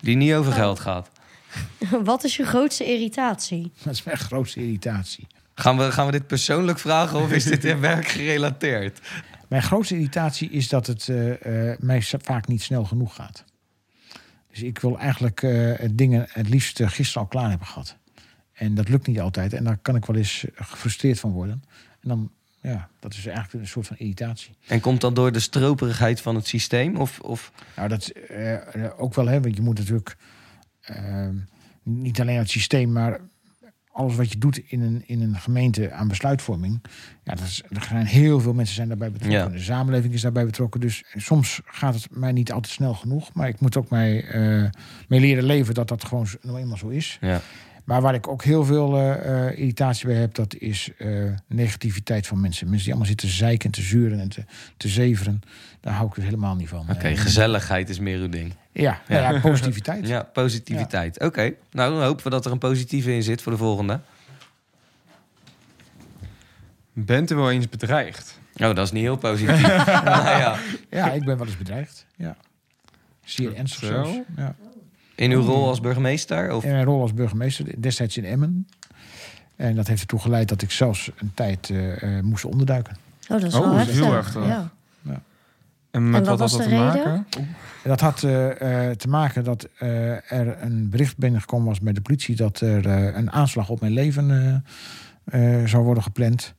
[0.00, 1.08] Die niet over geld gaat.
[2.04, 3.72] Wat is je grootste irritatie?
[3.82, 5.26] Dat is mijn grootste irritatie.
[5.54, 9.00] Gaan we, gaan we dit persoonlijk vragen of is dit in werk gerelateerd?
[9.48, 13.44] Mijn grootste irritatie is dat het eh, eh, mij vaak niet snel genoeg gaat.
[14.56, 17.96] Dus ik wil eigenlijk eh, dingen het liefst eh, gisteren al klaar hebben gehad.
[18.56, 19.52] En dat lukt niet altijd.
[19.52, 21.64] En daar kan ik wel eens eh, gefrustreerd van worden.
[22.00, 22.30] En dan,
[22.60, 24.56] ja, dat is eigenlijk een soort van irritatie.
[24.66, 26.96] En komt dat door de stroperigheid van het systeem?
[26.96, 27.52] Of, of...
[27.76, 28.56] Nou, dat eh,
[28.96, 30.16] ook wel, hè, want je moet natuurlijk
[30.80, 31.28] eh,
[31.82, 33.20] niet alleen het systeem, maar
[33.96, 36.80] alles wat je doet in een, in een gemeente aan besluitvorming.
[37.22, 39.38] Ja, dat is, er zijn heel veel mensen zijn daarbij betrokken.
[39.38, 39.48] Ja.
[39.48, 40.80] De samenleving is daarbij betrokken.
[40.80, 43.32] Dus soms gaat het mij niet altijd snel genoeg.
[43.32, 44.70] Maar ik moet ook mij, eh,
[45.08, 47.18] mee leren leven dat dat gewoon nou eenmaal zo is.
[47.20, 47.40] Ja.
[47.86, 51.08] Maar waar ik ook heel veel eh, eh, irritatie bij heb, dat is eh,
[51.46, 52.64] negativiteit van mensen.
[52.64, 54.44] Mensen die allemaal zitten zeiken en te zuren en te,
[54.76, 55.40] te zeveren.
[55.80, 56.86] Daar hou ik dus helemaal niet van.
[56.90, 58.54] Oké, gezelligheid is meer uw ding.
[58.72, 60.08] ja, nou ja, positiviteit.
[60.16, 61.20] Ja, positiviteit.
[61.20, 64.00] Oké, nou dan hopen we dat er een positieve in zit voor de volgende.
[66.92, 68.38] Bent u wel eens bedreigd?
[68.52, 69.60] Oh, dat is niet heel positief.
[70.04, 70.58] nou ja,
[70.90, 72.06] Ja, ik ben wel eens bedreigd.
[72.16, 72.36] Ja.
[73.24, 74.24] Zeer ernstig Zo?
[74.36, 74.56] Ja.
[75.16, 76.52] In uw rol als burgemeester?
[76.52, 76.64] Of...
[76.64, 78.68] In mijn rol als burgemeester, destijds in Emmen.
[79.56, 82.96] En dat heeft ertoe geleid dat ik zelfs een tijd eh, eh, moest onderduiken.
[83.22, 83.94] Oh, dat is Oh, wel heftig.
[83.94, 84.70] heel erg, ja.
[85.90, 86.86] En met En wat wat, had was dat de te reden?
[86.86, 87.26] maken?
[87.82, 91.92] En dat had eh, eh, te maken dat eh, er een bericht binnengekomen was bij
[91.92, 92.36] de politie...
[92.36, 94.30] dat er eh, een aanslag op mijn leven
[95.24, 96.54] eh, eh, zou worden gepland.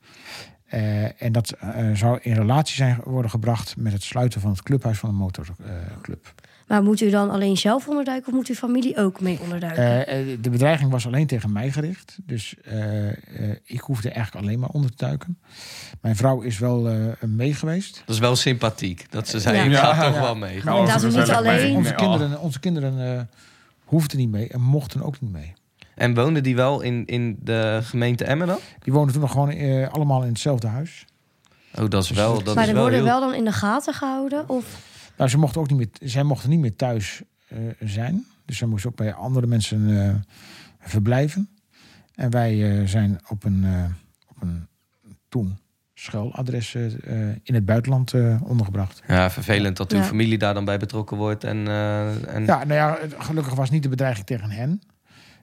[0.66, 4.62] Eh, en dat eh, zou in relatie zijn worden gebracht met het sluiten van het
[4.62, 6.34] clubhuis van een motorclub.
[6.68, 10.06] Maar moet u dan alleen zelf onderduiken of moet uw familie ook mee onderduiken?
[10.06, 12.18] Eh, eh, de bedreiging was alleen tegen mij gericht.
[12.22, 13.14] Dus eh, eh,
[13.64, 15.38] ik hoefde eigenlijk alleen maar onder te duiken.
[16.00, 16.96] Mijn vrouw is wel eh,
[17.26, 18.02] mee geweest.
[18.06, 19.10] Dat is wel sympathiek.
[19.10, 19.62] Dat ze zei, Ja.
[19.64, 20.10] je gaat Ja.
[20.10, 20.60] toch wel mee.
[20.64, 23.22] Maar inderdaad, Oh, niet alleen- Onze kinderen, onze kinderen eh,
[23.84, 25.52] hoefden niet mee en mochten ook niet mee.
[25.94, 28.58] En woonden die wel in, in de gemeente Emmen dan?
[28.82, 31.04] Die woonden toen nog gewoon allemaal in hetzelfde huis.
[31.78, 33.08] Oh, dat is wel, dat maar is er wel worden heel...
[33.08, 34.48] wel dan in de gaten gehouden?
[34.48, 34.64] Of
[35.18, 38.24] Nou, ze mochten ook niet meer, zij mochten niet meer thuis eh, zijn.
[38.44, 40.14] Dus zij moesten ook bij andere mensen eh,
[40.80, 41.48] verblijven.
[42.14, 43.84] En wij eh, zijn op een, eh,
[44.28, 44.66] op een
[45.28, 45.58] toen
[45.94, 46.74] schuiladres
[47.42, 49.02] in het buitenland eh, ondergebracht.
[49.08, 50.04] Ja, vervelend dat uw Ja.
[50.04, 51.44] familie daar dan bij betrokken wordt.
[51.44, 52.44] En, eh, en...
[52.44, 54.80] Ja, nou ja, gelukkig was niet de bedreiging tegen hen.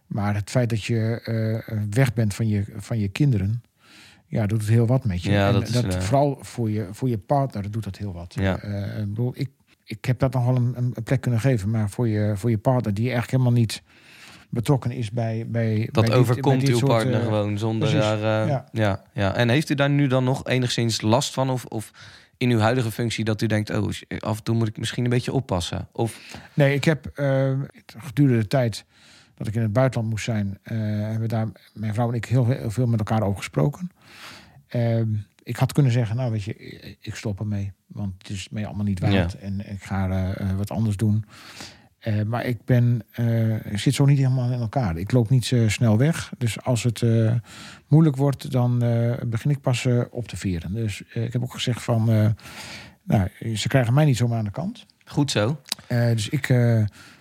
[0.06, 1.22] Maar het feit dat je
[1.66, 3.64] eh, weg bent van je, van je kinderen,
[4.28, 5.32] ja, doet het heel wat met je.
[5.32, 8.34] Ja, En dat is, vooral voor je, voor je partner doet dat heel wat.
[8.40, 8.58] Ja.
[8.60, 9.50] Eh, ik, bedoel, ik,
[9.86, 12.58] ik heb dat nog wel een, een plek kunnen geven, maar voor je, voor je
[12.58, 13.82] partner, die eigenlijk helemaal niet
[14.50, 15.46] betrokken is bij.
[15.48, 18.08] bij Dat bij dit- overkomt bij dit uw partner eh, gewoon zonder precies.
[18.08, 18.42] daar...
[18.44, 18.66] eh, ja.
[18.72, 19.04] ja.
[19.14, 21.50] Ja, En heeft u daar nu dan nog enigszins last van?
[21.50, 21.92] Of, of
[22.38, 23.70] in uw huidige functie dat u denkt...
[23.70, 25.88] oh, af en toe moet ik misschien een beetje oppassen?
[25.92, 27.52] Of Nee, ik heb eh,
[27.98, 28.86] gedurende de tijd
[29.36, 32.46] dat ik in het buitenland moest zijn, eh, hebben daar, mijn vrouw en ik, heel,
[32.48, 33.92] heel veel met elkaar over gesproken.
[34.68, 35.08] Ehm,
[35.44, 36.54] ik had kunnen zeggen, nou weet je,
[37.00, 37.72] ik stop ermee.
[37.88, 39.32] Want het is mij allemaal niet waard.
[39.32, 39.40] Ja.
[39.40, 41.26] En ik ga eh, eh, wat anders doen.
[42.00, 43.02] Eh, maar ik ben,
[43.64, 44.98] ik zit zo niet helemaal in elkaar.
[44.98, 46.32] Ik loop niet zo snel weg.
[46.38, 47.04] Dus als het
[47.88, 48.80] moeilijk wordt, dan
[49.28, 50.74] begin ik pas op te veren.
[50.74, 52.06] Dus ik heb ook gezegd van,
[53.04, 54.86] nou, ze krijgen mij niet zomaar aan de kant.
[55.06, 55.62] Goed zo.
[55.88, 56.48] Dus ik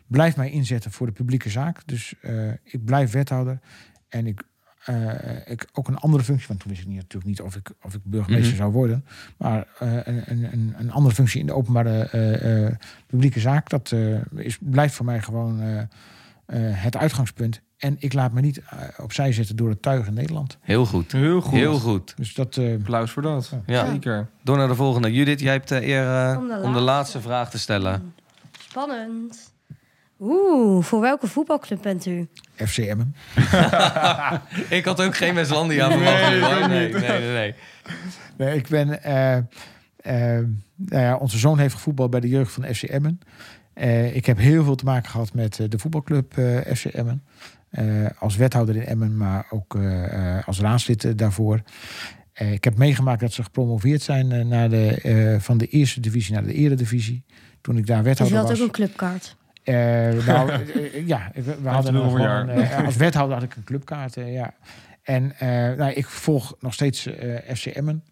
[0.07, 1.87] blijf mij inzetten voor de publieke zaak.
[1.87, 2.15] Dus
[2.63, 3.61] ik blijf wethouder.
[4.09, 4.43] En ik,
[4.85, 7.71] eh, ik ook een andere functie, want toen wist ik niet, natuurlijk niet of ik,
[7.83, 8.57] of ik burgemeester Mhm.
[8.57, 9.05] zou worden.
[9.37, 12.73] Maar eh, een, een, een, een andere functie in de openbare eh, eh,
[13.07, 15.87] publieke zaak, dat eh, is, blijft voor mij gewoon eh, eh,
[16.83, 17.61] het uitgangspunt.
[17.77, 18.63] En ik laat me niet
[18.97, 20.59] opzij zetten door het tuig in Nederland.
[20.61, 21.13] heel goed.
[21.13, 21.53] Heel goed.
[21.53, 22.15] Heel goed.
[22.17, 22.57] Dus dat.
[22.57, 23.53] eh, Applaus voor dat.
[23.67, 23.87] Ja.
[23.91, 24.27] Zeker.
[24.43, 25.13] Door naar de volgende.
[25.13, 26.81] Judith, jij hebt de eer Om de om de laatste.
[26.81, 28.15] laatste vraag te stellen.
[28.69, 29.53] Spannend.
[30.21, 32.29] Oeh, voor welke voetbalclub bent u?
[32.57, 33.15] FC Emmen.
[34.79, 36.21] ik had ook geen Westlandia verwacht.
[36.31, 37.55] Nee, nee, nee, nee, nee.
[38.37, 39.03] Nee, ik ben.
[39.03, 39.45] eh, eh,
[40.77, 43.21] nou ja, onze zoon heeft gevoetbald bij de jeugd van FC Emmen.
[43.75, 47.23] Eh, ik heb heel veel te maken gehad met eh, de voetbalclub eh, FC Emmen.
[47.71, 47.85] Eh,
[48.19, 51.61] als wethouder in Emmen, maar ook eh, eh, als raadslid daarvoor.
[52.33, 56.35] Eh, ik heb meegemaakt dat ze gepromoveerd zijn naar de, eh, van de eerste divisie
[56.35, 57.25] naar de eredivisie.
[57.61, 58.59] Toen ik daar Dus je wethouder had was.
[58.61, 59.37] ook een clubkaart.
[59.65, 59.75] Eh,
[60.27, 60.51] nou,
[61.07, 62.51] ja, we, we hadden nog gewoon,
[62.85, 64.55] als wethouder had ik een clubkaart, ja.
[65.03, 68.05] En eh, nou, ik volg nog steeds eh FC Emmen.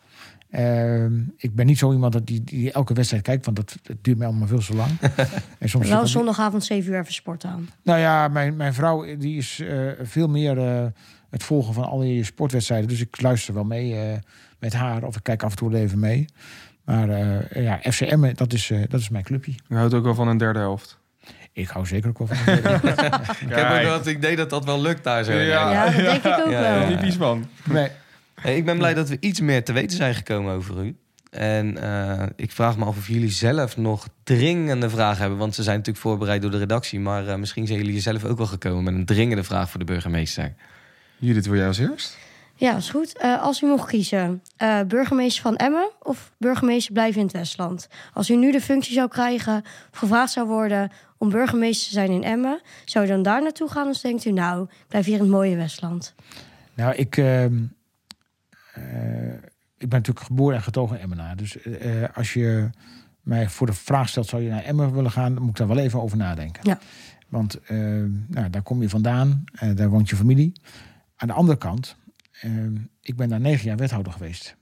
[0.50, 3.96] Ehm, ik ben niet zo iemand dat die, die elke wedstrijd kijkt, want dat, dat
[4.02, 4.90] duurt mij allemaal veel te lang.
[5.58, 7.68] en soms Wel zondagavond 7 uur even sport aan.
[7.82, 10.86] nou ja, mijn, mijn vrouw die is eh, veel meer eh,
[11.30, 12.88] het volgen van al die sportwedstrijden.
[12.88, 14.18] Dus ik luister wel mee eh,
[14.58, 16.24] met haar of ik kijk af en toe wel even mee.
[16.84, 19.52] Maar eh, ja, FC Emmen, dat is, eh, dat is mijn clubje.
[19.68, 20.98] Je houdt ook wel van een derde helft.
[21.52, 22.36] Ik hou zeker ook wel van.
[23.48, 25.32] Ik heb ook wel het idee dat dat wel lukt daar zo.
[25.32, 26.86] Ja, dat denk ik ook wel.
[26.86, 27.48] Typisch man.
[27.64, 27.88] Nee.
[28.34, 30.96] Hey, ik ben blij dat we iets meer te weten zijn gekomen over u.
[31.30, 35.38] En eh, ik vraag me af of jullie zelf nog dringende vragen hebben.
[35.38, 37.00] Want ze zijn natuurlijk voorbereid door de redactie.
[37.00, 39.86] Maar eh, misschien zijn jullie zelf ook wel gekomen met een dringende vraag voor de
[39.86, 40.54] burgemeester.
[41.16, 42.18] Judith, wil jij als eerst?
[42.62, 43.18] Ja, is goed.
[43.18, 47.88] Eh, als u mocht kiezen, eh, burgemeester van Emmen of burgemeester blijven in het Westland?
[48.12, 50.90] Als u nu de functie zou krijgen of gevraagd zou worden
[51.22, 54.30] om burgemeester te zijn in Emmen, zou u dan daar naartoe gaan of denkt u
[54.30, 56.14] nou, ik blijf hier in het mooie Westland?
[56.74, 57.54] Nou, ik, ehm,
[58.72, 59.32] eh,
[59.76, 61.36] ik ben natuurlijk geboren en getogen in Emmenaar.
[61.36, 62.70] Dus eh, als je
[63.20, 65.76] mij voor de vraag stelt, zou je naar Emmen willen gaan, dan moet ik daar
[65.76, 66.62] wel even over nadenken.
[66.64, 66.78] Ja.
[67.28, 70.52] Want ehm, nou, daar kom je vandaan, eh, daar woont je familie.
[71.16, 71.96] Aan de andere kant,
[72.40, 74.56] ehm, ik ben daar negen jaar wethouder geweest.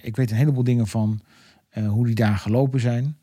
[0.00, 1.20] Ik weet een heleboel dingen van
[1.88, 3.16] hoe die daar gelopen zijn.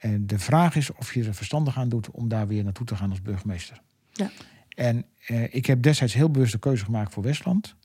[0.00, 2.96] En de vraag is of je er verstandig aan doet om daar weer naartoe te
[2.96, 3.80] gaan als burgemeester.
[4.12, 4.30] Ja.
[4.68, 7.76] En eh, ik heb destijds heel bewust de keuze gemaakt voor Westland.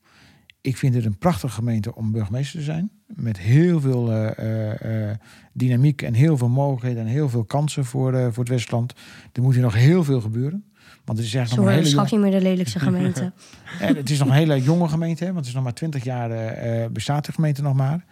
[0.65, 2.91] Ik vind het een prachtige gemeente om burgemeester te zijn.
[3.07, 5.17] Met heel veel eh, eh, eh,
[5.53, 8.93] dynamiek en heel veel mogelijkheden en heel veel kansen voor, voor het Westland.
[9.33, 10.65] Er moet hier nog heel veel gebeuren.
[11.05, 13.31] Want het is Zo eigenlijk nog een hele straks jonge- niet meer de lelijkste gemeente.
[13.79, 16.03] en het is nog een hele jonge gemeente, hè, want het is nog maar twintig
[16.03, 18.05] jaar eh, eh, bestaat de gemeente nog maar.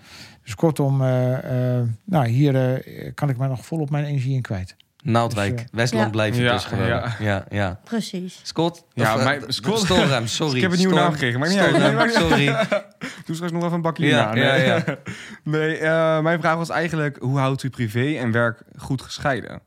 [0.44, 4.42] Dus kortom, eh, eh, nou, hier eh, kan ik maar nog volop mijn energie in
[4.42, 4.76] kwijt.
[5.04, 6.12] Naaldwijk, Dus, Westland Ja.
[6.12, 6.88] blijf je Ja, dus gewoon.
[6.88, 7.16] ja.
[7.20, 7.80] Ja, ja.
[7.84, 8.40] Precies.
[8.44, 8.86] Scott?
[8.94, 10.56] Ja, Of, mijn- Scott- Storm, sorry.
[10.56, 10.96] Ik heb een nieuwe Storm.
[11.06, 12.14] naam gekregen, maar niet Storm, uit.
[12.30, 12.46] sorry.
[13.26, 14.84] Doe straks nog even een bakje Ja, Nee, ja.
[15.44, 17.18] nee eh, mijn vraag was eigenlijk...
[17.22, 19.50] hoe houdt u privé en werk goed gescheiden?
[19.50, 19.62] Daar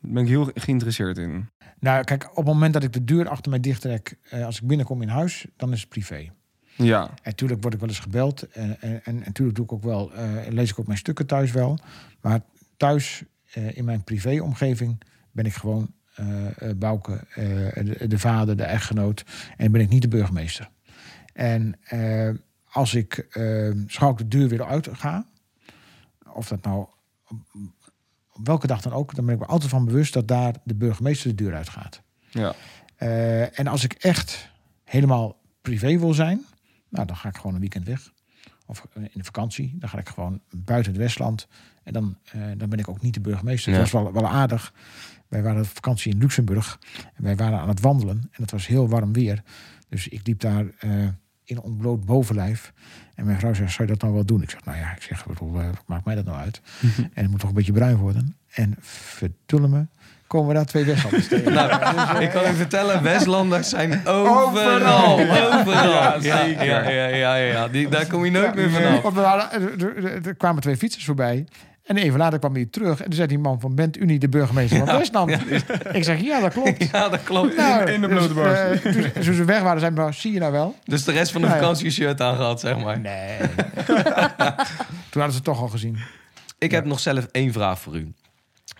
[0.00, 1.48] ben ik heel geïnteresseerd in.
[1.82, 4.66] Nou, kijk, op het moment dat ik de deur achter mij dichttrek, eh, als ik
[4.66, 6.30] binnenkom in huis, dan is het privé.
[6.76, 8.42] Ja, En natuurlijk word ik wel eens gebeld.
[8.50, 11.52] En, en, en natuurlijk doe ik ook wel, eh, lees ik ook mijn stukken thuis
[11.52, 11.78] wel.
[12.20, 12.40] Maar
[12.76, 13.22] thuis,
[13.52, 15.94] eh, in mijn privéomgeving, ben ik gewoon
[16.76, 17.24] Bouke,
[17.74, 19.24] de, de vader, de echtgenoot.
[19.56, 20.70] En ben ik niet de burgemeester.
[21.32, 21.78] En
[22.70, 25.26] als ik eh schouw ik de deur weer uit ga,
[26.32, 26.86] of dat nou
[28.32, 30.74] op, welke dag dan ook, dan ben ik me altijd van bewust dat daar de
[30.74, 32.02] burgemeester de deur uitgaat.
[32.30, 32.54] ja.
[33.02, 34.50] Eh, en als ik echt
[34.84, 36.44] helemaal privé wil zijn,
[36.88, 38.12] nou, dan ga ik gewoon een weekend weg.
[38.66, 39.76] Of eh, in de vakantie.
[39.78, 41.48] Dan ga ik gewoon buiten het Westland.
[41.82, 43.72] En dan, eh, dan ben ik ook niet de burgemeester.
[43.72, 43.78] Ja.
[43.78, 44.74] Dat was wel, wel aardig.
[45.28, 46.78] Wij waren op vakantie in Luxemburg.
[47.14, 48.18] En wij waren aan het wandelen.
[48.30, 49.42] En het was heel warm weer.
[49.88, 50.66] Dus ik liep daar
[51.44, 52.72] in ontbloot bovenlijf.
[53.14, 54.42] En mijn vrouw zei, zou je dat nou wel doen?
[54.42, 56.60] Ik zeg, nou ja, ik zeg, bedoel, eh, maakt mij dat nou uit?
[56.80, 58.36] en het moet toch een beetje bruin worden.
[58.54, 59.84] En vertullen me,
[60.26, 61.52] komen we daar twee Westlanders tegen.
[61.52, 65.18] Nou, ik kan u vertellen, Westlanders zijn overal.
[65.20, 66.22] Overal.
[66.22, 66.44] Ja.
[66.54, 67.68] Ja, ja, ja, ja, ja.
[67.68, 69.16] Die, daar kom je nooit meer vanaf.
[69.52, 71.46] Er, er- er kwamen twee fietsers voorbij.
[71.82, 72.98] En even later kwam hij terug.
[72.98, 75.30] En toen zei die man van, bent u niet de burgemeester van Westland?
[75.92, 76.84] Ik zeg, ja, dat klopt.
[76.92, 77.56] Ja, dat klopt.
[77.56, 78.84] Nou, In de dus, blote borst.
[78.84, 80.74] eh, toen, toen ze weg waren, zei hij, zie je nou wel?
[80.84, 81.58] Dus de rest van de Ja, ja.
[81.60, 83.00] vakantie shirt aangehad, zeg maar.
[83.00, 83.38] Nee.
[85.10, 85.98] toen hadden ze het toch al gezien.
[86.58, 88.12] Ik heb nog zelf één vraag voor u.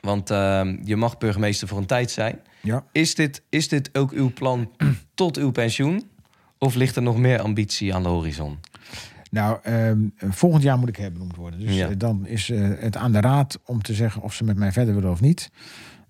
[0.01, 2.41] Want ehm, je mag burgemeester voor een tijd zijn.
[2.61, 2.85] Ja.
[2.93, 4.71] Is dit, is dit ook uw plan
[5.15, 6.11] tot uw pensioen?
[6.59, 8.59] Of ligt er nog meer ambitie aan de horizon?
[9.33, 11.61] Nou, ehm, volgend jaar moet ik herbenoemd worden.
[11.61, 11.89] Dus Ja.
[11.89, 14.73] eh, dan is eh, het aan de raad om te zeggen of ze met mij
[14.73, 15.51] verder willen of niet.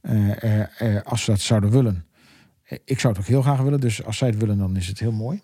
[0.01, 2.05] Eh, als ze dat zouden willen.
[2.85, 3.81] ik zou het ook heel graag willen.
[3.81, 5.41] Dus als zij het willen, dan is het heel mooi.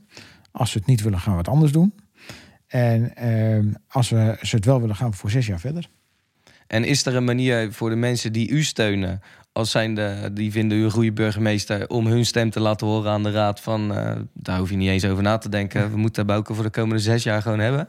[0.50, 1.94] Als ze het niet willen, gaan we het anders doen.
[2.66, 5.90] En ehm, als we ze het wel willen, gaan we voor zes jaar verder.
[6.66, 9.20] En is er een manier voor de mensen die u steunen,
[9.58, 13.22] als zijnde, die vinden u een goede burgemeester, om hun stem te laten horen aan
[13.22, 15.90] de raad van, eh, daar hoef je niet eens over na te denken.
[15.90, 17.88] We moeten Bouke voor de komende zes jaar gewoon hebben.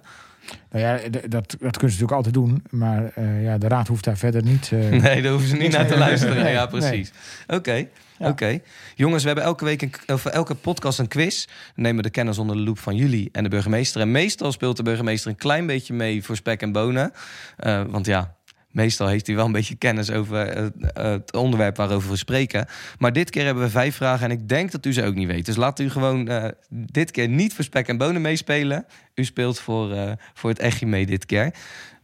[0.72, 2.64] Nou ja, dat, dat kunnen ze natuurlijk altijd doen.
[2.70, 4.72] Maar eh, ja, de raad hoeft daar verder niet...
[4.72, 6.44] eh, Nee, daar hoeven ze niet naar te luisteren.
[6.44, 7.12] nee, ja, precies.
[7.48, 7.88] Oké,
[8.20, 8.60] oké.
[8.96, 11.46] Jongens, we hebben elke week een, of elke podcast een quiz.
[11.46, 14.02] Dan nemen we de kennis onder de loep van jullie en de burgemeester.
[14.02, 17.12] En meestal speelt de burgemeester een klein beetje mee voor spek en bonen.
[17.90, 18.36] Want ja,
[18.72, 22.68] meestal heeft hij wel een beetje kennis over eh, het onderwerp waarover we spreken.
[22.98, 25.28] Maar dit keer hebben we vijf vragen en ik denk dat u ze ook niet
[25.28, 25.46] weet.
[25.46, 28.86] Dus laat u gewoon eh, dit keer niet voor spek en bonen meespelen.
[29.16, 31.54] U speelt voor, eh, voor het echtje mee dit keer.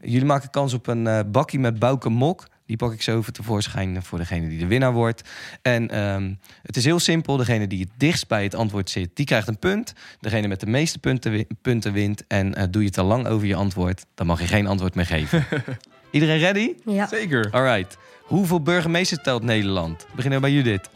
[0.01, 2.47] Jullie maken kans op een bakkie met Bouke Mok.
[2.65, 5.29] Die pak ik zo even tevoorschijn voor degene die de winnaar wordt.
[5.61, 7.37] En ehm, het is heel simpel.
[7.37, 9.93] Degene die het dichtst bij het antwoord zit, die krijgt een punt.
[10.19, 12.27] Degene met de meeste punten, punten wint.
[12.27, 15.45] En doe je te lang over je antwoord, dan mag je geen antwoord meer geven.
[16.15, 16.75] Iedereen ready?
[16.85, 17.07] Ja.
[17.07, 17.47] Zeker.
[17.51, 17.97] Alright.
[18.23, 20.05] Hoeveel burgemeesters telt Nederland?
[20.09, 20.89] We beginnen bij Judith.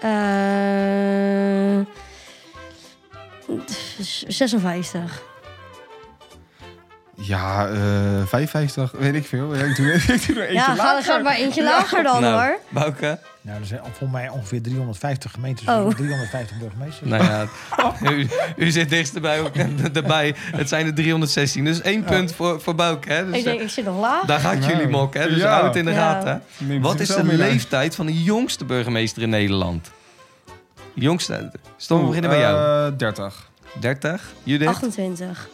[0.00, 0.10] Eh,
[4.28, 5.22] 56.
[7.16, 9.54] Ja, eh 55, weet ik veel.
[9.56, 11.02] Ja, ik doe, ik doe er eentje Ja, lager.
[11.12, 12.58] ga maar eentje lager dan nou, hoor.
[12.68, 13.18] Bouke?
[13.40, 15.66] nou, er zijn volgens mij ongeveer 350 gemeentes.
[15.68, 15.88] Oh.
[15.90, 17.10] 350 burgemeesters.
[17.10, 17.46] Nou ja,
[18.12, 19.54] u, u zit dichtst erbij, ook,
[19.94, 20.34] erbij.
[20.36, 21.64] Het zijn er 316.
[21.64, 23.12] Dus één punt voor, voor Bouke.
[23.12, 23.26] Hè?
[23.26, 24.24] Dus, Ik denk, ik zit nog laag.
[24.24, 25.28] Daar gaat jullie Nou, mok, hè?
[25.28, 25.50] Dus ja.
[25.50, 25.96] houd het in de Ja.
[26.12, 26.42] gaten.
[26.58, 29.90] Neemt Wat is de leeftijd van de jongste burgemeester in Nederland?
[30.94, 31.50] Jongste.
[31.76, 32.86] Stom, we beginnen bij jou.
[32.92, 33.48] Eh, 30.
[33.80, 34.32] 30.
[34.42, 34.68] Judith?
[34.68, 35.48] 28.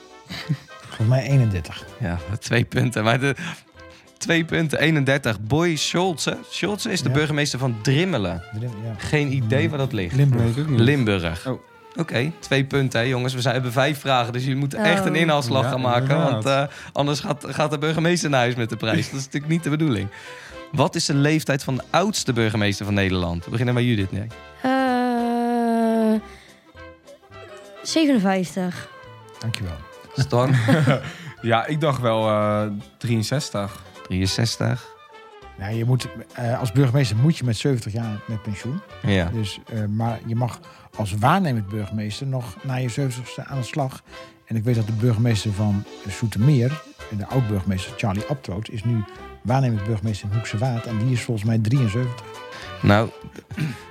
[1.01, 1.85] Volgens mij 31.
[2.01, 3.05] Ja, twee punten.
[3.05, 3.35] Maar de,
[4.19, 5.41] twee punten, 31.
[5.41, 6.37] Boy Scholze.
[6.51, 7.15] Scholze is de Ja.
[7.15, 8.43] burgemeester van Drimmelen.
[8.61, 8.69] Ja.
[8.97, 10.15] Geen idee waar dat ligt.
[10.15, 10.57] Limburg.
[10.69, 11.47] Limburg.
[11.47, 11.61] Oh.
[11.97, 13.35] Oké, twee punten, hè, jongens.
[13.35, 14.87] We zijn, hebben vijf vragen, dus jullie moeten Oh.
[14.87, 16.01] echt een inhaalslag Ja, gaan maken.
[16.17, 16.45] inderdaad.
[16.45, 19.11] Want eh, anders gaat, gaat de burgemeester naar huis met de prijs.
[19.11, 20.09] Dat is natuurlijk niet de bedoeling.
[20.73, 23.45] Wat is de leeftijd van de oudste burgemeester van Nederland?
[23.45, 24.13] We beginnen bij Judith.
[24.13, 24.27] Nee.
[24.63, 24.71] Eh
[27.83, 28.89] 57.
[29.39, 29.77] Dankjewel.
[30.17, 30.55] Storm,
[31.41, 32.67] Ja, ik dacht wel eh
[32.99, 33.83] 63.
[34.09, 34.99] 63.
[35.59, 38.81] Nou, je moet, eh, als burgemeester moet je met 70 jaar met pensioen.
[39.03, 39.31] Ja.
[39.33, 40.61] Dus, eh, maar je mag
[40.97, 44.03] als waarnemend burgemeester nog na je 70ste aan de slag.
[44.45, 46.83] En ik weet dat de burgemeester van Soetermeer,
[47.17, 49.05] de oud-burgemeester Charlie Abtroot, is nu
[49.43, 50.87] waarnemend burgemeester in Hoekse Waard.
[50.87, 52.11] En die is volgens mij 73.
[52.83, 53.09] Nou,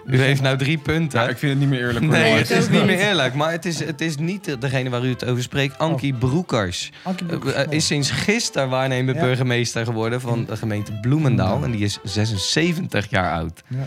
[0.05, 1.21] u heeft nou drie punten.
[1.21, 2.05] Ja, ik vind het niet meer eerlijk.
[2.05, 2.13] hoor.
[2.13, 3.33] Nee, het is niet meer eerlijk.
[3.33, 5.77] Maar het is, het is niet degene waar u het over spreekt.
[5.77, 6.91] Ankie Broekers.
[7.03, 9.23] Ankie Eh, Broekers, eh, is sinds gisteren waarnemend Ja.
[9.23, 11.63] burgemeester geworden van de gemeente Bloemendaal.
[11.63, 13.63] En die is 76 jaar oud.
[13.67, 13.77] Ja.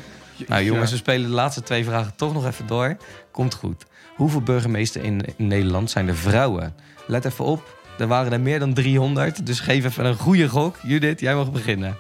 [0.47, 2.97] Nou jongens, we spelen de laatste twee vragen toch nog even door.
[3.31, 3.85] Komt goed.
[4.17, 6.75] Hoeveel burgemeesters in, in Nederland zijn er vrouwen?
[7.07, 9.47] Let even op, er waren er meer dan 300.
[9.47, 10.77] Dus geef even een goede gok.
[10.83, 11.97] Judith, jij mag beginnen.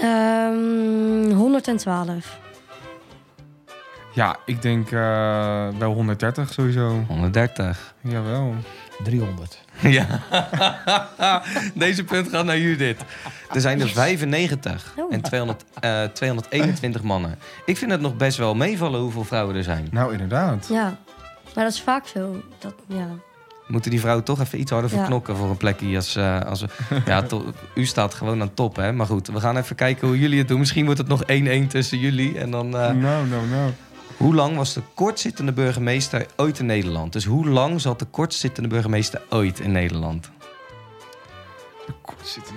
[0.00, 2.38] Ehm 112.
[4.12, 7.04] Ja, ik denk eh, wel 130 sowieso.
[7.08, 7.94] 130.
[8.00, 8.54] Jawel.
[9.04, 9.64] 300.
[9.82, 10.06] Ja.
[11.74, 13.00] Deze punt gaat naar Judith.
[13.52, 15.12] Er zijn er 95 Oh.
[15.12, 17.38] en 200, eh, 221 mannen.
[17.64, 19.88] Ik vind het nog best wel meevallen hoeveel vrouwen er zijn.
[19.90, 20.66] Nou, inderdaad.
[20.70, 20.96] Ja.
[21.54, 22.42] Maar dat is vaak zo.
[22.58, 23.06] Dat, ja.
[23.66, 25.06] Moeten die vrouwen toch even iets harder voor Ja.
[25.06, 26.16] knokken voor een plekje als...
[26.16, 26.64] eh, als
[27.06, 28.92] ja, to- u staat gewoon aan top, hè?
[28.92, 30.58] Maar goed, we gaan even kijken hoe jullie het doen.
[30.58, 32.66] Misschien wordt het nog 1-1 tussen jullie en dan...
[32.66, 33.70] eh, Nou, nou, nou.
[34.16, 37.12] Hoe lang was de kortzittende burgemeester ooit in Nederland?
[37.12, 40.30] Dus hoe lang zat de kortzittende burgemeester ooit in Nederland?
[41.86, 41.92] De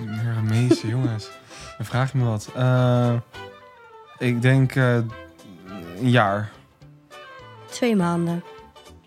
[0.05, 1.30] burgemeester, jongens.
[1.78, 2.49] Dan vraag je me wat.
[2.55, 3.14] Eh,
[4.18, 6.49] ik denk eh, een jaar.
[7.70, 8.43] Twee maanden.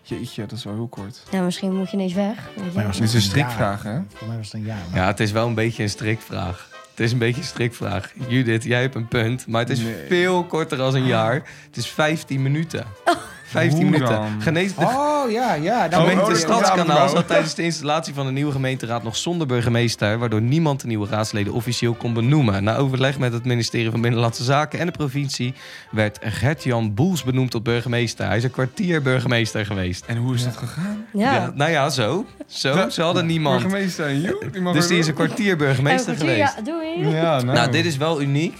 [0.05, 1.23] Jeetje, dat is wel heel kort.
[1.31, 2.35] Ja, misschien moet je ineens weg.
[2.55, 2.71] weet je.
[2.75, 3.99] mij was Dit is een een strikvraag, hè?
[4.13, 4.77] Voor mij was het een jaar.
[4.91, 6.69] maar- Ja, het is wel een beetje een strikvraag.
[6.89, 8.11] Het is een beetje een strikvraag.
[8.27, 9.95] Judith, jij hebt een punt, maar het is Nee.
[10.07, 11.33] veel korter dan een jaar.
[11.65, 12.85] Het is 15 minuten.
[13.53, 14.15] 15 Hoe minuten.
[14.15, 14.41] dan?
[14.41, 15.87] Genees de Oh, ja, ja.
[15.87, 20.17] De gemeente oh, Stadskanaal zat tijdens de installatie van de nieuwe gemeenteraad nog zonder burgemeester,
[20.17, 22.63] waardoor niemand de nieuwe raadsleden officieel kon benoemen.
[22.63, 25.53] Na overleg met het ministerie van Binnenlandse Zaken en de provincie
[25.91, 28.25] werd Gert-Jan Boels benoemd tot burgemeester.
[28.27, 30.05] Hij is een kwartier burgemeester geweest.
[30.05, 31.05] En hoe is dat gegaan?
[31.13, 31.51] Ja.
[31.55, 32.25] nou ja, zo.
[32.47, 33.61] Zo, ze hadden niemand.
[33.61, 36.67] Burgemeester en you, die mag Dus die is een kwartier burgemeester En een kwartier, geweest.
[36.67, 37.15] Ja, doei.
[37.15, 37.57] Ja, nou.
[37.57, 38.57] Nou, dit is wel uniek.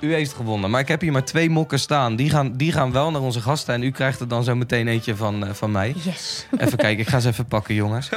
[0.00, 0.70] U heeft gewonnen.
[0.70, 2.16] Maar ik heb hier maar twee mokken staan.
[2.16, 3.74] Die gaan, die gaan wel naar onze gasten.
[3.74, 5.94] En u krijgt er dan zo meteen eentje van, eh, van mij.
[6.02, 6.46] Yes.
[6.58, 8.08] Even kijken, ik ga ze even pakken, jongens.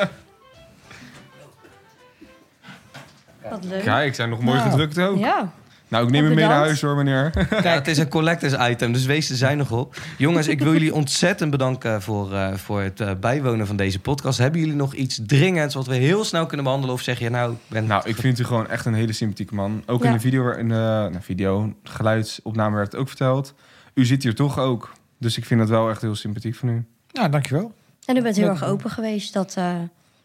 [3.49, 3.84] Wat leuk.
[3.84, 4.69] Kijk, zijn nog mooi Nou.
[4.69, 5.17] gedrukt ook.
[5.17, 5.51] Ja.
[5.93, 7.31] Nou, ik neem hem mee naar huis hoor, meneer.
[7.63, 9.95] Ja, het is een collectors item, dus wees er zijn nog op.
[10.17, 14.37] Jongens, ik wil jullie ontzettend bedanken voor, eh, voor het eh, bijwonen van deze podcast.
[14.37, 16.95] Hebben jullie nog iets dringends wat we heel snel kunnen behandelen?
[16.95, 17.85] Of zeg je nou, ik ben...
[17.85, 19.83] Nou, ik vind u gewoon echt een hele sympathieke man.
[19.85, 20.07] Ook Ja.
[20.07, 23.53] in de video, in de nou, video, geluidsopname werd het ook verteld.
[23.93, 24.91] U zit hier toch ook.
[25.19, 26.85] Dus ik vind het wel echt heel sympathiek van u.
[27.11, 27.73] Nou, dankjewel.
[28.05, 28.51] En u bent heel Ja.
[28.51, 29.33] erg open geweest.
[29.33, 29.75] Dat eh,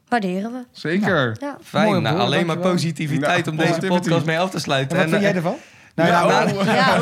[0.09, 0.59] waarderen we.
[0.73, 1.37] Zeker.
[1.41, 1.57] Ja.
[1.63, 4.97] Fijn, Mooi, nou, broer, alleen maar positiviteit Nou, om deze podcast mee af te sluiten.
[4.97, 5.57] En wat vind jij ervan?
[5.95, 6.65] Nou, Ja, nou, oh.
[6.65, 6.97] Ja,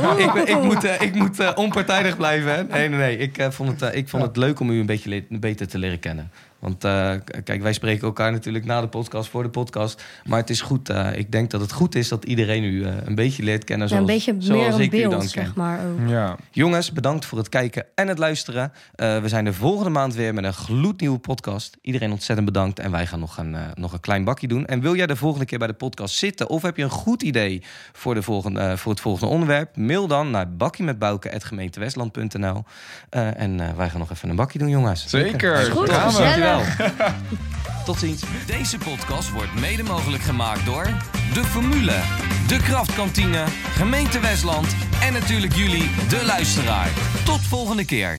[0.56, 2.54] ik, moet, eh, ik moet eh, onpartijdig blijven.
[2.54, 2.62] Hè?
[2.64, 3.16] Nee, nee, nee.
[3.18, 5.78] Ik, eh, vond, het, ik vond het leuk om u een beetje le- beter te
[5.78, 6.30] leren kennen.
[6.66, 7.12] Want eh,
[7.44, 10.02] kijk, wij spreken elkaar natuurlijk na de podcast, voor de podcast.
[10.24, 10.88] Maar het is goed.
[10.88, 13.88] eh, ik denk dat het goed is dat iedereen u eh, een beetje leert kennen.
[13.88, 15.80] Ja, Zoals, een beetje meer zoals ik u dan beeld, zeg maar.
[15.86, 16.08] Ook.
[16.08, 16.36] Ja.
[16.50, 18.72] Jongens, bedankt voor het kijken en het luisteren.
[18.94, 21.76] Eh, we zijn de volgende maand weer met een gloednieuwe podcast.
[21.82, 22.78] Iedereen ontzettend bedankt.
[22.78, 24.66] En wij gaan nog een, eh, nog een klein bakje doen.
[24.66, 26.48] En wil jij de volgende keer bij de podcast zitten?
[26.48, 27.62] Of heb je een goed idee
[27.92, 29.76] voor, de volgende, voor het volgende onderwerp?
[29.76, 32.64] Mail dan naar bakjemetbouke.gemeentewestland.nl
[33.10, 35.06] Eh, En eh, wij gaan nog even een bakje doen, jongens.
[35.06, 35.60] Zeker.
[35.60, 36.12] Is goed, Gaan
[37.84, 38.22] Tot ziens.
[38.46, 40.84] Deze podcast wordt mede mogelijk gemaakt door
[41.32, 42.00] De Formule,
[42.46, 43.44] De Kraftkantine,
[43.74, 44.66] Gemeente Westland
[45.00, 46.88] en natuurlijk jullie, de luisteraar.
[47.24, 48.14] Tot volgende keer.